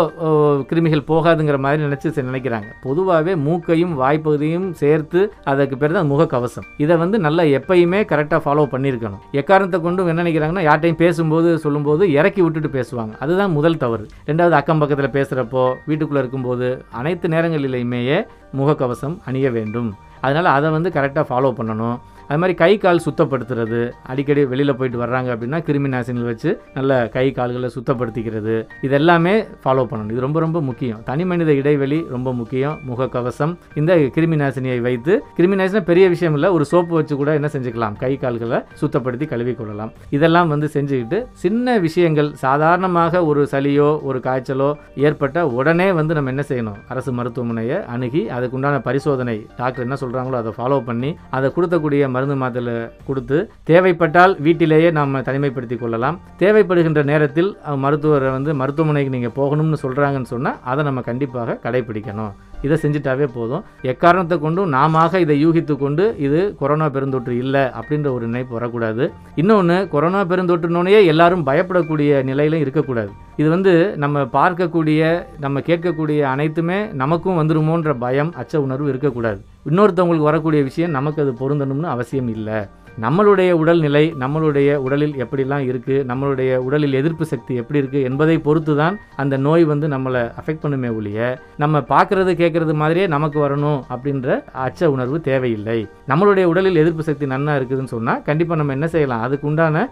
[0.69, 2.69] கிருமிகள் போகாதுங்கிற மாதிரி நினைச்சு நினைக்கிறாங்க.
[2.85, 5.21] பொதுவாகவே மூக்கையும் வாய்ப்பகுதியும் சேர்த்து
[5.53, 6.69] அதுக்கு பேர் தான் முகக்கவசம்.
[6.85, 9.21] இதை வந்து நல்லா எப்பயுமே கரெக்டாக ஃபாலோ பண்ணியிருக்கணும்.
[9.41, 13.13] எக்காரணத்தை கொண்டு என்ன நினைக்கிறாங்கன்னா யார்ட்டையும் பேசும்போது சொல்லும்போது இறக்கி விட்டுட்டு பேசுவாங்க.
[13.25, 14.07] அதுதான் முதல் தவறு.
[14.41, 18.15] ரெண்டாவது அக்கம் பக்கத்தில் பேசுகிறப்போ வீட்டுக்குள்ளே இருக்கும்போது அனைத்து நேரங்களிலேயுமேயே
[18.59, 19.89] முகக்கவசம் அணிய வேண்டும்.
[20.21, 21.97] அதனால் அதை வந்து கரெக்டாக ஃபாலோ பண்ணணும்.
[22.31, 23.79] அது மாதிரி கை கால் சுத்தப்படுத்துறது.
[24.11, 28.55] அடிக்கடி வெளியில் போயிட்டு வர்றாங்க அப்படின்னா கிருமி நாசினிகள் வச்சு நல்ல கை கால்களை சுத்தப்படுத்திக்கிறது.
[28.85, 29.33] இது எல்லாமே
[29.63, 30.11] ஃபாலோ பண்ணணும்.
[30.13, 30.99] இது ரொம்ப ரொம்ப முக்கியம்.
[31.09, 32.75] தனி மனித இடைவெளி ரொம்ப முக்கியம்.
[32.89, 36.51] முகக்கவசம் இந்த கிருமி நாசினியை வைத்து கிருமி நாசினா பெரிய விஷயம் இல்லை.
[36.57, 37.97] ஒரு சோப்பு வச்சு கூட என்ன செஞ்சுக்கலாம்?
[38.03, 39.91] கை கால்களை சுத்தப்படுத்தி கழுவி கொள்ளலாம்.
[40.17, 44.69] இதெல்லாம் வந்து செஞ்சுக்கிட்டு சின்ன விஷயங்கள் சாதாரணமாக ஒரு சளியோ ஒரு காய்ச்சலோ
[45.07, 46.79] ஏற்பட்ட உடனே வந்து நம்ம என்ன செய்யணும்?
[46.93, 52.35] அரசு மருத்துவமனையை அணுகி அதுக்குண்டான பரிசோதனை டாக்டர் என்ன சொல்கிறாங்களோ அதை ஃபாலோ பண்ணி அதை கொடுத்தக்கூடிய மருந்து மருந்து
[52.41, 52.73] மாத்திரை
[53.07, 53.37] கொடுத்து
[53.69, 56.17] தேவைப்பட்டால் வீட்டிலேயே நாம் தனிமைப்படுத்தி கொள்ளலாம்.
[56.41, 57.49] தேவைப்படுகின்ற நேரத்தில்
[57.85, 62.33] மருத்துவரை வந்து மருத்துவமனைக்கு நீங்கள் போகணும்னு சொல்கிறாங்கன்னு சொன்னால் அதை நம்ம கண்டிப்பாக கடைபிடிக்கணும்.
[62.61, 63.63] இதை செஞ்சுட்டாவே போதும்.
[63.91, 69.11] எக்காரணத்தை கொண்டும் நாம இதை யூகித்து கொண்டு இது கொரோனா பெருந்தொற்று இல்லை அப்படின்ற ஒரு நினைப்பு வரக்கூடாது.
[69.35, 73.11] இன்னொன்று கொரோனா பெருந்தொற்றுனோடனே எல்லாரும் பயப்படக்கூடிய நிலையிலும் இருக்கக்கூடாது.
[73.41, 75.01] இது வந்து நம்ம பார்க்கக்கூடிய
[75.39, 79.41] நம்ம கேட்கக்கூடிய அனைத்துமே நமக்கும் வந்துருமோன்ற பயம் அச்ச உணர்வு இருக்கக்கூடாது.
[79.69, 82.59] இன்னொருத்தவங்களுக்கு வரக்கூடிய விஷயம் நமக்கு அது பொருந்தணும்னு அவசியம் இல்லை.
[83.05, 88.95] நம்மளுடைய உடல்நிலை நம்மளுடைய உடலில் எப்படிலாம் இருக்குது நம்மளுடைய உடலில் எதிர்ப்பு சக்தி எப்படி இருக்குது என்பதை பொறுத்து தான்
[89.15, 91.19] அந்த நோய் வந்து நம்மளை அஃபெக்ட் பண்ணுமே ஒழிய
[91.63, 95.79] நம்ம பார்க்குறது கேட்குறது மாதிரியே நமக்கு வரணும் அப்படின்ற அச்ச உணர்வு தேவையில்லை.
[96.11, 99.23] நம்மளுடைய உடலில் எதிர்ப்பு சக்தி நன்னா இருக்குதுன்னு சொன்னால் கண்டிப்பாக நம்ம என்ன செய்யலாம்?
[99.27, 99.87] அதுக்கு உண்டான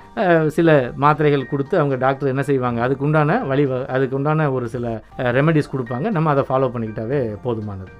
[0.57, 2.81] சில மாத்திரைகள் கொடுத்து அவங்க டாக்டர் என்ன செய்வாங்க?
[2.81, 5.01] அதுக்கு உண்டான வழி அதுக்கு உண்டான ஒரு சில
[5.39, 6.09] ரெமெடிஸ் கொடுப்பாங்க.
[6.17, 7.91] நம்ம அதை ஃபாலோ பண்ணிக்கிட்டாவே போதுமானது.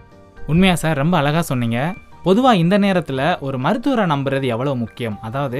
[0.47, 1.01] உண்மையா சார்?
[1.03, 1.79] ரொம்ப அழகாக சொன்னீங்க.
[2.25, 5.17] பொதுவாக இந்த நேரத்தில் ஒரு மருத்துவரை நம்புறது எவ்வளோ முக்கியம்?
[5.27, 5.59] அதாவது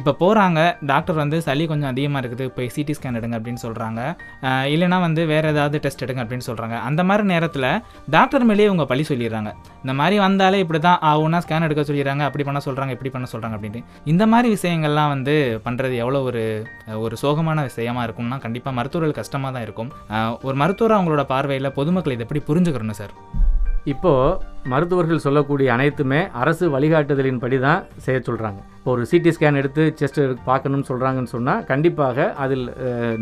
[0.00, 4.00] இப்போ போகிறாங்க டாக்டர் வந்து சளி கொஞ்சம் அதிகமாக இருக்குது போய் சிடி ஸ்கேன் எடுங்க அப்படின்னு சொல்கிறாங்க
[4.72, 7.68] இல்லைனா வந்து வேறு ஏதாவது டெஸ்ட் எடுங்க அப்படின்னு சொல்கிறாங்க அந்த மாதிரி நேரத்தில்
[8.16, 9.52] டாக்டர் மேலேயே இவங்க பழி சொல்லிடுறாங்க.
[9.84, 13.56] இந்த மாதிரி வந்தாலே இப்படி தான் ஆகும்னா ஸ்கேன் எடுக்க சொல்லிடுறாங்க அப்படி பண்ண சொல்கிறாங்க இப்படி பண்ண சொல்கிறாங்க
[13.58, 13.82] அப்படின்ட்டு.
[14.12, 16.44] இந்த மாதிரி விஷயங்கள்லாம் வந்து பண்ணுறது எவ்வளோ ஒரு
[17.06, 19.92] ஒரு சோகமான விஷயமா இருக்கும்னா கண்டிப்பாக மருத்துவர்கள் கஷ்டமாக தான் இருக்கும்.
[20.48, 23.14] ஒரு மருத்துவர் அவங்களோட பார்வையில் பொதுமக்கள் இதை எப்படி புரிஞ்சுக்கிறணும் சார்?
[23.92, 30.18] இப்போது மருத்துவர்கள் சொல்லக்கூடிய அனைத்துமே அரசு வழிகாட்டுதலின்படி தான் செய்ய சொல்கிறாங்க இப்போ ஒரு சிடி ஸ்கேன் எடுத்து செஸ்ட்
[30.48, 32.64] பார்க்கணும்னு சொல்கிறாங்கன்னு சொன்னால் கண்டிப்பாக அதில்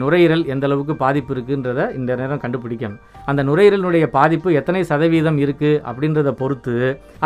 [0.02, 3.00] நுரையீரல் எந்த அளவுக்கு பாதிப்பு இருக்குன்றத இந்த நேரம் கண்டுபிடிக்கணும்.
[3.30, 6.74] அந்த நுரையீரலினுடைய பாதிப்பு எத்தனை சதவீதம் இருக்குது அப்படின்றத பொறுத்து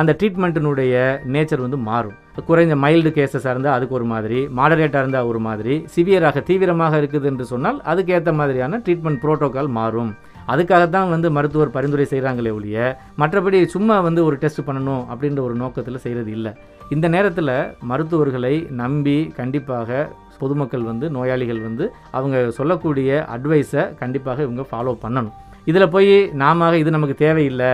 [0.00, 0.94] அந்த ட்ரீட்மெண்ட்டினுடைய
[1.34, 2.16] நேச்சர் வந்து மாறும்.
[2.48, 7.44] குறைந்த மைல்டு கேசஸாக இருந்தால் அதுக்கு ஒரு மாதிரி மாடரேட்டாக இருந்தால் ஒரு மாதிரி சிவியராக தீவிரமாக இருக்குது என்று
[7.52, 10.12] சொன்னால் அதுக்கேற்ற மாதிரியான ட்ரீட்மெண்ட் ப்ரோட்டோக்கால் மாறும்.
[10.52, 12.78] அதுக்காக தான் வந்து மருத்துவர் பரிந்துரை செய்கிறாங்களே ஒழிய
[13.22, 16.52] மற்றபடி சும்மா வந்து ஒரு டெஸ்ட் பண்ணணும் அப்படின்ற ஒரு நோக்கத்தில் செய்கிறது இல்லை.
[16.94, 17.54] இந்த நேரத்தில்
[17.90, 20.06] மருத்துவர்களை நம்பி கண்டிப்பாக
[20.40, 21.84] பொதுமக்கள் வந்து நோயாளிகள் வந்து
[22.16, 25.36] அவங்க சொல்லக்கூடிய அட்வைஸை கண்டிப்பாக இவங்க ஃபாலோ பண்ணணும்.
[25.70, 27.70] இதில் போய் நாம இது நமக்கு தேவையில்லை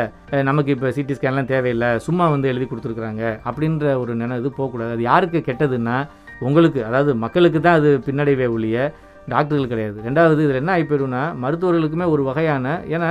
[0.48, 4.92] நமக்கு இப்போ சிடி ஸ்கேன்லாம் தேவையில்லை சும்மா வந்து எழுதி கொடுத்துருக்குறாங்க அப்படின்ற ஒரு நினை இது போகக்கூடாது.
[4.96, 5.96] அது யாருக்கு கெட்டதுன்னா
[6.46, 8.78] உங்களுக்கு அதாவது மக்களுக்கு தான் அது பின்னடைவே ஒழிய
[9.32, 9.96] டாக்டர்கள் கிடையாது.
[10.06, 13.10] ரெண்டாவது இதில் என்ன ஆகிப்போயிடும்னா மருத்துவர்களுக்குமே ஒரு வகையான ஏன்னா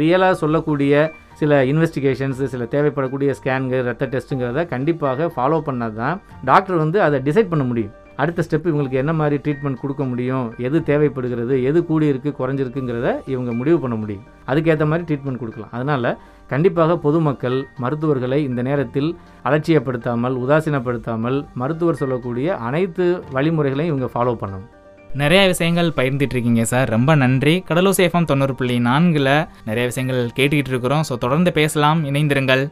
[0.00, 0.94] ரியலாக சொல்லக்கூடிய
[1.40, 6.18] சில இன்வெஸ்டிகேஷன்ஸ் சில தேவைப்படக்கூடிய ஸ்கேனுங்க ரத்த டெஸ்ட்டுங்கிறத கண்டிப்பாக ஃபாலோ பண்ணால் தான்
[6.50, 7.94] டாக்டர் வந்து அதை டிசைட் பண்ண முடியும்.
[8.22, 13.50] அடுத்த ஸ்டெப் இவங்களுக்கு என்ன மாதிரி ட்ரீட்மெண்ட் கொடுக்க முடியும் எது தேவைப்படுகிறது எது கூடி இருக்குது குறைஞ்சிருக்குங்கிறத இவங்க
[13.58, 14.24] முடிவு பண்ண முடியும்.
[14.50, 15.72] அதுக்கேற்ற மாதிரி ட்ரீட்மெண்ட் கொடுக்கலாம்.
[15.76, 16.10] அதனால்
[16.52, 19.10] கண்டிப்பாக பொதுமக்கள் மருத்துவர்களை இந்த நேரத்தில்
[19.48, 24.70] அலட்சியப்படுத்தாமல் உதாசீனப்படுத்தாமல் மருத்துவர் சொல்லக்கூடிய அனைத்து வழிமுறைகளையும் இவங்க ஃபாலோ பண்ணணும்.
[25.20, 26.88] நிறைய விஷயங்கள் பகிர்ந்துட்டு இருக்கீங்க சார்.
[26.94, 27.52] ரொம்ப நன்றி.
[27.68, 29.28] கடலூர் சேஃபம் தொண்ணூறு புள்ளி நான்கில்
[29.68, 32.00] நிறைய விஷயங்கள் கேட்டுக்கிட்டு இருக்கிறோம் ஸோ தொடர்ந்து பேசலாம்.
[32.10, 32.64] இணைந்திருங்கள்.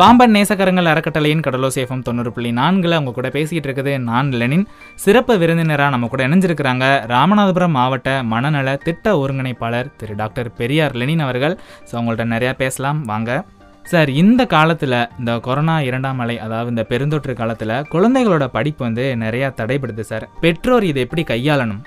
[0.00, 4.64] பாம்பன் நேசக்கரங்கள் அறக்கட்டளையின் கடலோ சேஃபம் தொண்ணூறு புள்ளி நான்கில் அவங்க கூட பேசிக்கிட்டு இருக்குது நான் லெனின்.
[5.04, 11.56] சிறப்பு விருந்தினராக நம்ம கூட இணைஞ்சிருக்கிறாங்க ராமநாதபுரம் மாவட்ட மனநல திட்ட ஒருங்கிணைப்பாளர் திரு டாக்டர் பெரியார் லெனின் அவர்கள்.
[11.88, 13.02] ஸோ அவங்கள்ட்ட நிறையா பேசலாம்.
[13.12, 13.42] வாங்க.
[13.90, 19.48] சார் இந்த காலத்தில் இந்த கொரோனா இரண்டாம் அலை அதாவது இந்த பெருந்தொற்று காலத்தில் குழந்தைகளோட படிப்பு வந்து நிறையா
[19.60, 20.24] தடைபடுது சார்.
[20.42, 21.82] பெற்றோர் இதை எப்படி கையாளணும்?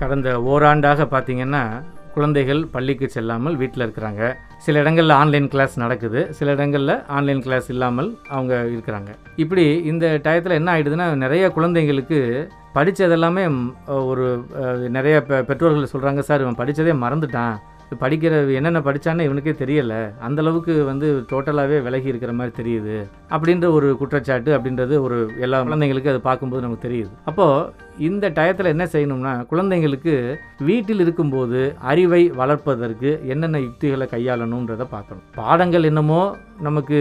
[0.00, 1.62] கடந்த ஓராண்டாக பார்த்தீங்கன்னா
[2.14, 4.22] குழந்தைகள் பள்ளிக்கு செல்லாமல் வீட்டில் இருக்கிறாங்க.
[4.64, 6.20] சில இடங்களில் ஆன்லைன் கிளாஸ் நடக்குது.
[6.38, 9.10] சில இடங்களில் ஆன்லைன் கிளாஸ் இல்லாமல் அவங்க இருக்கிறாங்க.
[9.36, 12.20] இப்படி இந்த டயத்தில் என்ன ஆகிடுதுன்னா நிறைய குழந்தைங்களுக்கு
[12.76, 13.44] படித்ததெல்லாமே
[14.10, 14.26] ஒரு
[14.96, 17.56] நிறைய பெ பெற்றோர்கள் சொல்கிறாங்க சார் இவன் படித்ததே மறந்துட்டான்.
[17.96, 20.12] படிக்கிற என்னென்ன படித்தான்னு இவனுக்கே தெரியலை.
[20.28, 23.06] அந்தளவுக்கு வந்து டோட்டலாகவே விலகி இருக்கிற மாதிரி தெரியுது.
[23.30, 27.10] அப்படின்ற ஒரு குற்றச்சாட்டு அப்படின்றது ஒரு எல்லா குழந்தைங்களுக்கு அது பார்க்கும்போது நமக்கு தெரியுது.
[27.24, 27.72] அப்போது
[28.06, 30.14] இந்த டயத்தில் என்ன செய்யணும்னா குழந்தைங்களுக்கு
[30.68, 35.24] வீட்டில் இருக்கும்போது அறிவை வளர்ப்பதற்கு என்னென்ன யுக்திகளை கையாளணுன்றதை பார்க்கணும்.
[35.40, 36.20] பாடங்கள் என்னமோ
[36.66, 36.98] நமக்கு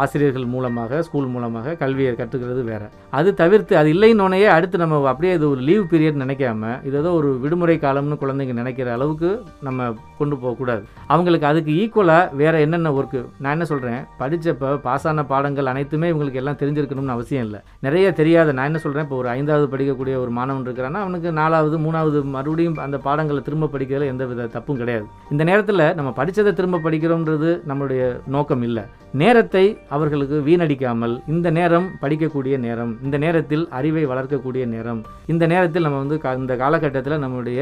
[0.00, 2.82] ஆசிரியர்கள் மூலமாக ஸ்கூல் மூலமாக கல்வியை கற்றுக்கிறது வேற.
[3.18, 7.30] அது தவிர்த்து அது இல்லைன்னொன்னே அடுத்து நம்ம அப்படியே இது ஒரு லீவ் பீரியட் நினைக்காம இது ஏதோ ஒரு
[7.44, 9.30] விடுமுறை காலம்னு குழந்தைங்க நினைக்கிற அளவுக்கு
[9.68, 15.24] நம்ம கொண்டு போகக்கூடாது அவங்களுக்கு அதுக்கு ஈக்குவலாக வேற என்னென்ன ஒர்க்கு நான் என்ன சொல்கிறேன் படித்தப்போ பாஸ் ஆன
[15.32, 17.62] பாடங்கள் அனைத்துமே இவங்களுக்கு எல்லாம் தெரிஞ்சிருக்கணும்னு அவசியம் இல்லை.
[17.86, 22.20] நிறைய தெரியாத நான் என்ன சொல்கிறேன் இப்போ ஒரு ஐந்தாவது படிக்கக்கூடிய ஒரு மாணவன் இருக்கிறான்னா அவனுக்கு நாலாவது மூணாவது
[22.36, 25.06] மறுபடியும் அந்த பாடங்களை திரும்ப படிக்கிறதுல எந்த வித தப்பும் கிடையாது.
[25.34, 28.02] இந்த நேரத்தில் நம்ம படித்ததை திரும்ப படிக்கிறோன்றது நம்மளுடைய
[28.36, 28.84] நோக்கம் இல்லை.
[29.22, 35.00] நேரத்தை அவர்களுக்கு வீணடிக்காமல் இந்த நேரம் படிக்கக்கூடிய நேரம் இந்த நேரத்தில் அறிவை வளர்க்கக்கூடிய நேரம்
[35.32, 37.60] இந்த நேரத்தில் நம்ம வந்து இந்த காலகட்டத்தில் நம்மளுடைய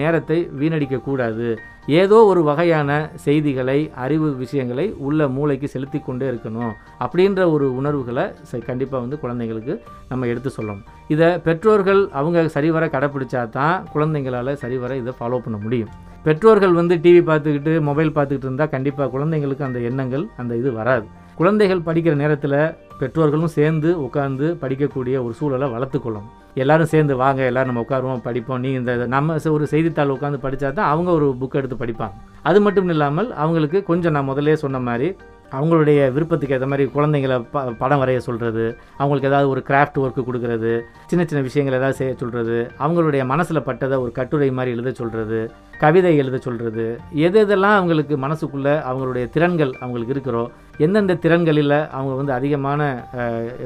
[0.00, 1.48] நேரத்தை வீணடிக்கக்கூடாது.
[1.88, 2.90] ஏதோ ஒரு வகையான
[3.24, 6.72] செய்திகளை அறிவு விஷயங்களை உள்ள மூளைக்கு செலுத்தி கொண்டே இருக்கணும்
[7.04, 8.24] அப்படின்ற ஒரு உணர்வுகளை
[8.66, 9.74] கண்டிப்பாக வந்து குழந்தைங்களுக்கு
[10.08, 10.84] நம்ம எடுத்து சொல்லணும்.
[11.08, 15.90] இதை பெற்றோர்கள் அவங்க சரிவர கடைப்பிடிச்சா தான் குழந்தைங்களால் சரிவர இதை ஃபாலோ பண்ண முடியும்.
[16.24, 21.06] பெற்றோர்கள் வந்து டிவி பார்த்துக்கிட்டு மொபைல் பார்த்துக்கிட்டு இருந்தால் கண்டிப்பாக குழந்தைங்களுக்கு அந்த எண்ணங்கள் அந்த இது வராது.
[21.36, 22.60] குழந்தைகள் படிக்கிற நேரத்தில்
[23.00, 28.62] பெற்றோர்களும் சேர்ந்து உட்காந்து படிக்கக்கூடிய ஒரு சூழலை வளர்த்துக்கொள்ளணும் எல்லோரும் சேர்ந்து வாங்க எல்லோரும் நம்ம உட்காருவோம் படிப்போம்.
[28.64, 32.16] நீ இந்த நம்ம ஒரு செய்தித்தாள் உட்காந்து படித்தா தான் அவங்க ஒரு புக் எடுத்து படிப்பாங்க.
[32.42, 35.10] அது மட்டும் இல்லாமல் அவங்களுக்கு கொஞ்சம் நான் முதல்லே சொன்ன மாதிரி
[35.52, 38.64] அவங்களுடைய விருப்பத்துக்கு ஏற்ற மாதிரி குழந்தைங்கள ப படம் வரைய சொல்கிறது
[38.98, 40.72] அவங்களுக்கு ஏதாவது ஒரு கிராஃப்ட் ஒர்க்கு கொடுக்கறது
[41.06, 45.40] சின்ன சின்ன விஷயங்கள் ஏதாவது செய்ய சொல்கிறது அவங்களுடைய மனசில் பட்டதை ஒரு கட்டுரை மாதிரி எழுத சொல்கிறது
[45.78, 52.32] கவிதை எழுத சொல்கிறது எது எதெல்லாம் அவங்களுக்கு மனசுக்குள்ளே அவங்களுடைய திறன்கள் அவங்களுக்கு இருக்கிறோ எந்தெந்த திறன்களில் அவங்க வந்து
[52.32, 52.80] அதிகமான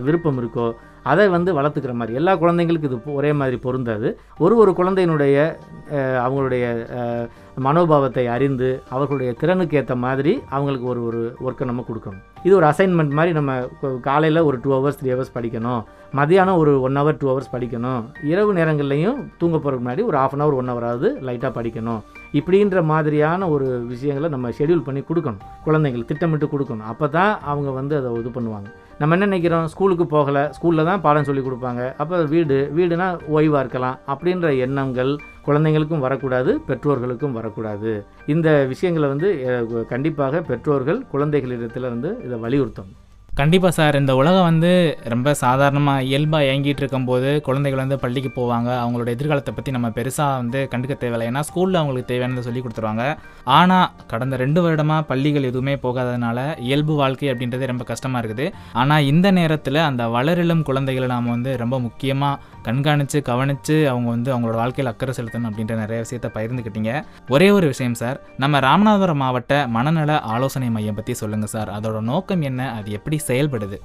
[0.01, 0.75] விருப்பம் இருக்கோ
[1.13, 4.09] அதை வந்து வளர்த்துக்கிற மாதிரி எல்லா குழந்தைங்களுக்கும் இது ஒரே மாதிரி பொருந்தாது.
[4.45, 5.39] ஒரு ஒரு குழந்தையினுடைய
[6.25, 6.65] அவங்களுடைய
[7.67, 12.23] மனோபாவத்தை அறிந்து அவர்களுடைய திறனுக்கு ஏற்ற மாதிரி அவங்களுக்கு ஒரு ஒரு ஒர்க்கை நம்ம கொடுக்கணும்.
[12.47, 13.53] இது ஒரு அசைன்மெண்ட் மாதிரி நம்ம
[14.07, 15.83] காலையில் ஒரு டூ ஹவர்ஸ் த்ரீ ஹவர்ஸ் படிக்கணும்.
[16.19, 18.03] மதியானம் ஒரு ஒன் ஹவர் டூ ஹவர்ஸ் படிக்கணும்.
[18.31, 22.01] இரவு நேரங்கள்லையும் தூங்க போகிறதுக்கு முன்னாடி ஒரு ஆஃப் அன் ஹவர் ஒன் ஹவராவது லைட்டாக படிக்கணும்.
[22.41, 25.45] இப்படின்ற மாதிரியான ஒரு விஷயங்களை நம்ம ஷெட்யூல் பண்ணி கொடுக்கணும்.
[25.67, 26.89] குழந்தைங்களுக்கு திட்டமிட்டு கொடுக்கணும்.
[26.95, 28.71] அப்போ தான் அவங்க வந்து அதை இது பண்ணுவாங்க.
[28.99, 29.67] நம்ம என்ன நினைக்கிறோம்?
[29.73, 30.43] ஸ்கூலுக்கு போகலை.
[30.57, 31.83] ஸ்கூலில் தான் பாடம் சொல்லி கொடுப்பாங்க.
[32.03, 33.97] அப்போ வீடு வீடுனா ஓய்வாக இருக்கலாம்.
[34.13, 35.13] அப்படின்ற எண்ணங்கள்
[35.47, 37.93] குழந்தைங்களுக்கும் வரக்கூடாது பெற்றோர்களுக்கும் வரக்கூடாது.
[38.35, 39.31] இந்த விஷயங்களை வந்து
[39.95, 43.01] கண்டிப்பாக பெற்றோர்கள் குழந்தைகளிடத்தில் வந்து இதை வலியுறுத்தணும்.
[43.39, 43.97] கண்டிப்பாக சார்.
[44.01, 44.71] இந்த உலகம் வந்து
[45.13, 48.69] ரொம்ப சாதாரணமாக இயல்பாக இயங்கிட்டு இருக்கும்போது குழந்தைகள் வந்து பள்ளிக்கு போவாங்க.
[48.83, 51.27] அவங்களோட எதிர்காலத்தை பற்றி நம்ம பெருசாக வந்து கண்டுக்க தேவையில்லை.
[51.31, 53.05] ஏன்னா ஸ்கூலில் அவங்களுக்கு தேவையானதை சொல்லி கொடுத்துருவாங்க.
[53.57, 58.47] ஆனால் கடந்த ரெண்டு வருடமாக பள்ளிகள் எதுவுமே போகாததுனால இயல்பு வாழ்க்கை அப்படின்றது ரொம்ப கஷ்டமாக இருக்குது.
[58.83, 64.57] ஆனால் இந்த நேரத்தில் அந்த வளரிளம் குழந்தைகளை நாம் வந்து ரொம்ப முக்கியமாக கண்காணித்து கவனித்து அவங்க வந்து அவங்களோட
[64.63, 66.93] வாழ்க்கையில் அக்கறை செலுத்தணும் அப்படின்ற நிறைய விஷயத்த பகிர்ந்துக்கிட்டீங்க.
[67.35, 71.71] ஒரே ஒரு விஷயம் சார் நம்ம ராமநாதபுரம் மாவட்ட மனநல ஆலோசனை மையம் பற்றி சொல்லுங்கள் சார்.
[71.77, 72.61] அதோட நோக்கம் என்ன?
[72.79, 73.79] அது எப்படி செயல்படுது?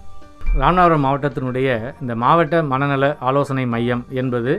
[0.62, 1.70] ராமநாதபுரம் மாவட்டத்தினுடைய
[2.02, 4.54] இந்த மாவட்ட மனநல ஆலோசனை மையம் என்பது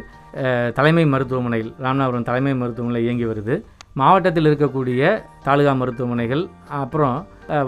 [0.78, 3.54] தலைமை மருத்துவமனையில் ராமநாதபுரம் தலைமை மருத்துவமனையில் இயங்கி வருது.
[4.00, 5.02] மாவட்டத்தில் இருக்கக்கூடிய
[5.46, 6.42] தாலுகா மருத்துவமனைகள்
[6.80, 7.16] அப்புறம்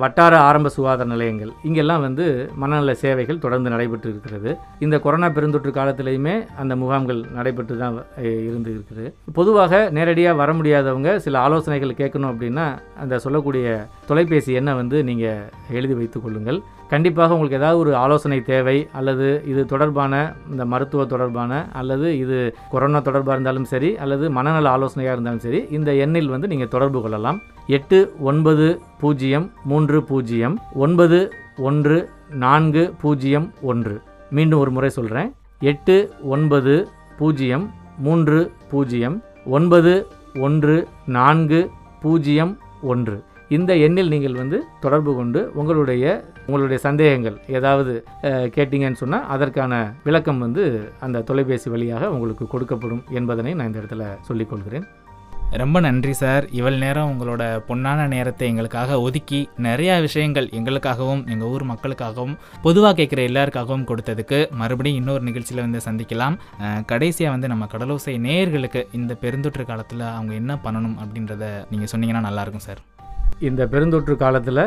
[0.03, 1.53] வட்டார ஆரம்ப சுகாதார நிலையங்கள்.
[1.69, 2.25] இங்கெல்லாம் வந்து
[2.63, 4.51] மனநல சேவைகள் தொடர்ந்து நடைபெற்று இருக்கிறது.
[4.85, 7.97] இந்த கொரோனா பெருந்தொற்று காலத்திலையுமே அந்த முகாம்கள் நடைபெற்று தான்
[8.49, 9.07] இருந்து இருக்குது.
[9.39, 12.67] பொதுவாக நேரடியாக வர முடியாதவங்க சில ஆலோசனைகள் கேட்கணும் அப்படின்னா
[13.05, 13.67] அந்த சொல்லக்கூடிய
[14.11, 16.61] தொலைபேசி எண்ணை வந்து நீங்கள் எழுதி வைத்துக் கொள்ளுங்கள்.
[16.93, 20.15] கண்டிப்பாக உங்களுக்கு ஏதாவது ஒரு ஆலோசனை தேவை அல்லது இது தொடர்பான
[20.53, 22.39] இந்த மருத்துவ தொடர்பான அல்லது இது
[22.73, 27.41] கொரோனா தொடர்பாக இருந்தாலும் சரி அல்லது மனநல ஆலோசனையாக இருந்தாலும் சரி இந்த எண்ணில் வந்து நீங்கள் தொடர்பு கொள்ளலாம்.
[27.69, 28.67] எட்டு ஒன்பது
[29.01, 31.19] பூஜ்ஜியம் மூன்று பூஜ்ஜியம் ஒன்பது
[31.69, 32.09] ஒன்று
[32.45, 33.97] நான்கு பூஜ்ஜியம் ஒன்று.
[34.31, 36.75] மீண்டும் ஒரு முறை சொல்கிறேன் எட்டு ஒன்பது
[37.19, 37.67] பூஜ்ஜியம்
[37.99, 40.07] மூன்று பூஜ்ஜியம் ஒன்பது
[40.41, 41.71] ஒன்று நான்கு
[42.03, 43.17] பூஜ்ஜியம் ஒன்று.
[43.51, 46.05] இந்த எண்ணில் நீங்கள் வந்து தொடர்பு கொண்டு உங்களுடைய
[46.47, 48.05] உங்களுடைய சந்தேகங்கள் ஏதாவது
[48.57, 49.73] கேட்டீங்கன்னு சொன்னால் அதற்கான
[50.05, 54.87] விளக்கம் வந்து அந்த தொலைபேசி வழியாக உங்களுக்கு கொடுக்கப்படும் என்பதனை நான் இந்த இடத்துல சொல்லிக்கொள்கிறேன்
[55.61, 56.45] ரொம்ப நன்றி சார்.
[56.59, 62.37] இவ்வளவு நேரம் உங்களோட பொன்னான நேரத்தை எங்களுக்காக ஒதுக்கி நிறையா விஷயங்கள் எங்களுக்காகவும் எங்கள் ஊர் மக்களுக்காகவும்
[62.67, 66.37] பொதுவாக கேட்குற எல்லாருக்காகவும் கொடுத்ததுக்கு மறுபடியும் இன்னொரு நிகழ்ச்சியில் வந்து சந்திக்கலாம்.
[66.93, 72.67] கடைசியாக வந்து நம்ம கடலோசை நேயர்களுக்கு இந்த பெருந்தொற்று காலத்தில் அவங்க என்ன பண்ணணும் அப்படின்றத நீங்கள் சொன்னீங்கன்னா நல்லாயிருக்கும்
[72.69, 72.81] சார்.
[73.49, 74.63] இந்த பெருந்தொற்று காலத்தில்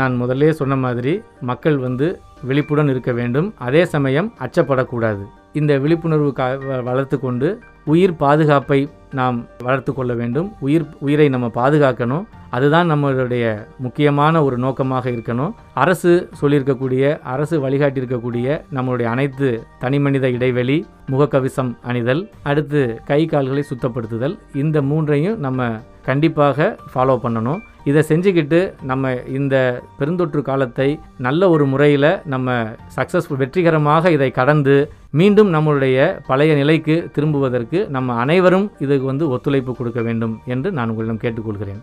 [0.00, 1.14] நான் முதல்லே சொன்ன மாதிரி
[1.50, 2.08] மக்கள் வந்து
[2.48, 3.50] விழிப்புடன் இருக்க வேண்டும்.
[3.66, 5.22] அதே சமயம் அச்சப்படக்கூடாது.
[5.60, 6.48] இந்த விழிப்புணர்வு கா
[6.88, 7.48] வளர்த்து கொண்டு
[7.92, 8.80] உயிர் பாதுகாப்பை
[9.12, 10.52] நாம் வளர்த்து கொள்ள வேண்டும்.
[10.60, 12.26] உயிர் உயிரை நம்ம பாதுகாக்கணும்.
[12.50, 15.52] அதுதான் நம்மளுடைய முக்கியமான ஒரு நோக்கமாக இருக்கணும்.
[15.74, 24.82] அரசு சொல்லியிருக்கக்கூடிய அரசு வழிகாட்டியிருக்கக்கூடிய நம்மளுடைய அனைத்து தனிமனித இடைவெளி முகக்கவசம் அணிதல் அடுத்து கை கால்களை சுத்தப்படுத்துதல் இந்த
[24.82, 27.60] மூன்றையும் நம்ம கண்டிப்பாக ஃபாலோ பண்ணணும்.
[27.84, 35.54] இதை செஞ்சுக்கிட்டு நம்ம இந்த பெருந்தொற்று காலத்தை நல்ல ஒரு முறையில் நம்ம சக்ஸஸ்ஃபுல் வெற்றிகரமாக இதை கடந்து மீண்டும்
[35.54, 41.80] நம்மளுடைய பழைய நிலைக்கு திரும்புவதற்கு நம்ம அனைவரும் இதுக்கு வந்து ஒத்துழைப்பு கொடுக்க வேண்டும் என்று நான் உங்களிடம் கேட்டுக்கொள்கிறேன்.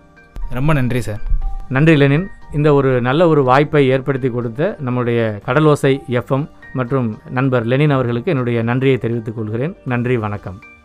[0.50, 1.22] ரொம்ப நன்றி சார்.
[1.70, 2.28] நன்றி லெனின்.
[2.54, 8.64] இந்த ஒரு நல்ல ஒரு வாய்ப்பை ஏற்படுத்தி கொடுத்த நம்முடைய கடலோசை எஃப்எம் மற்றும் நண்பர் லெனின் அவர்களுக்கு என்னுடைய
[8.64, 9.76] நன்றியை தெரிவித்துக் கொள்கிறேன்.
[9.86, 10.77] நன்றி வணக்கம்.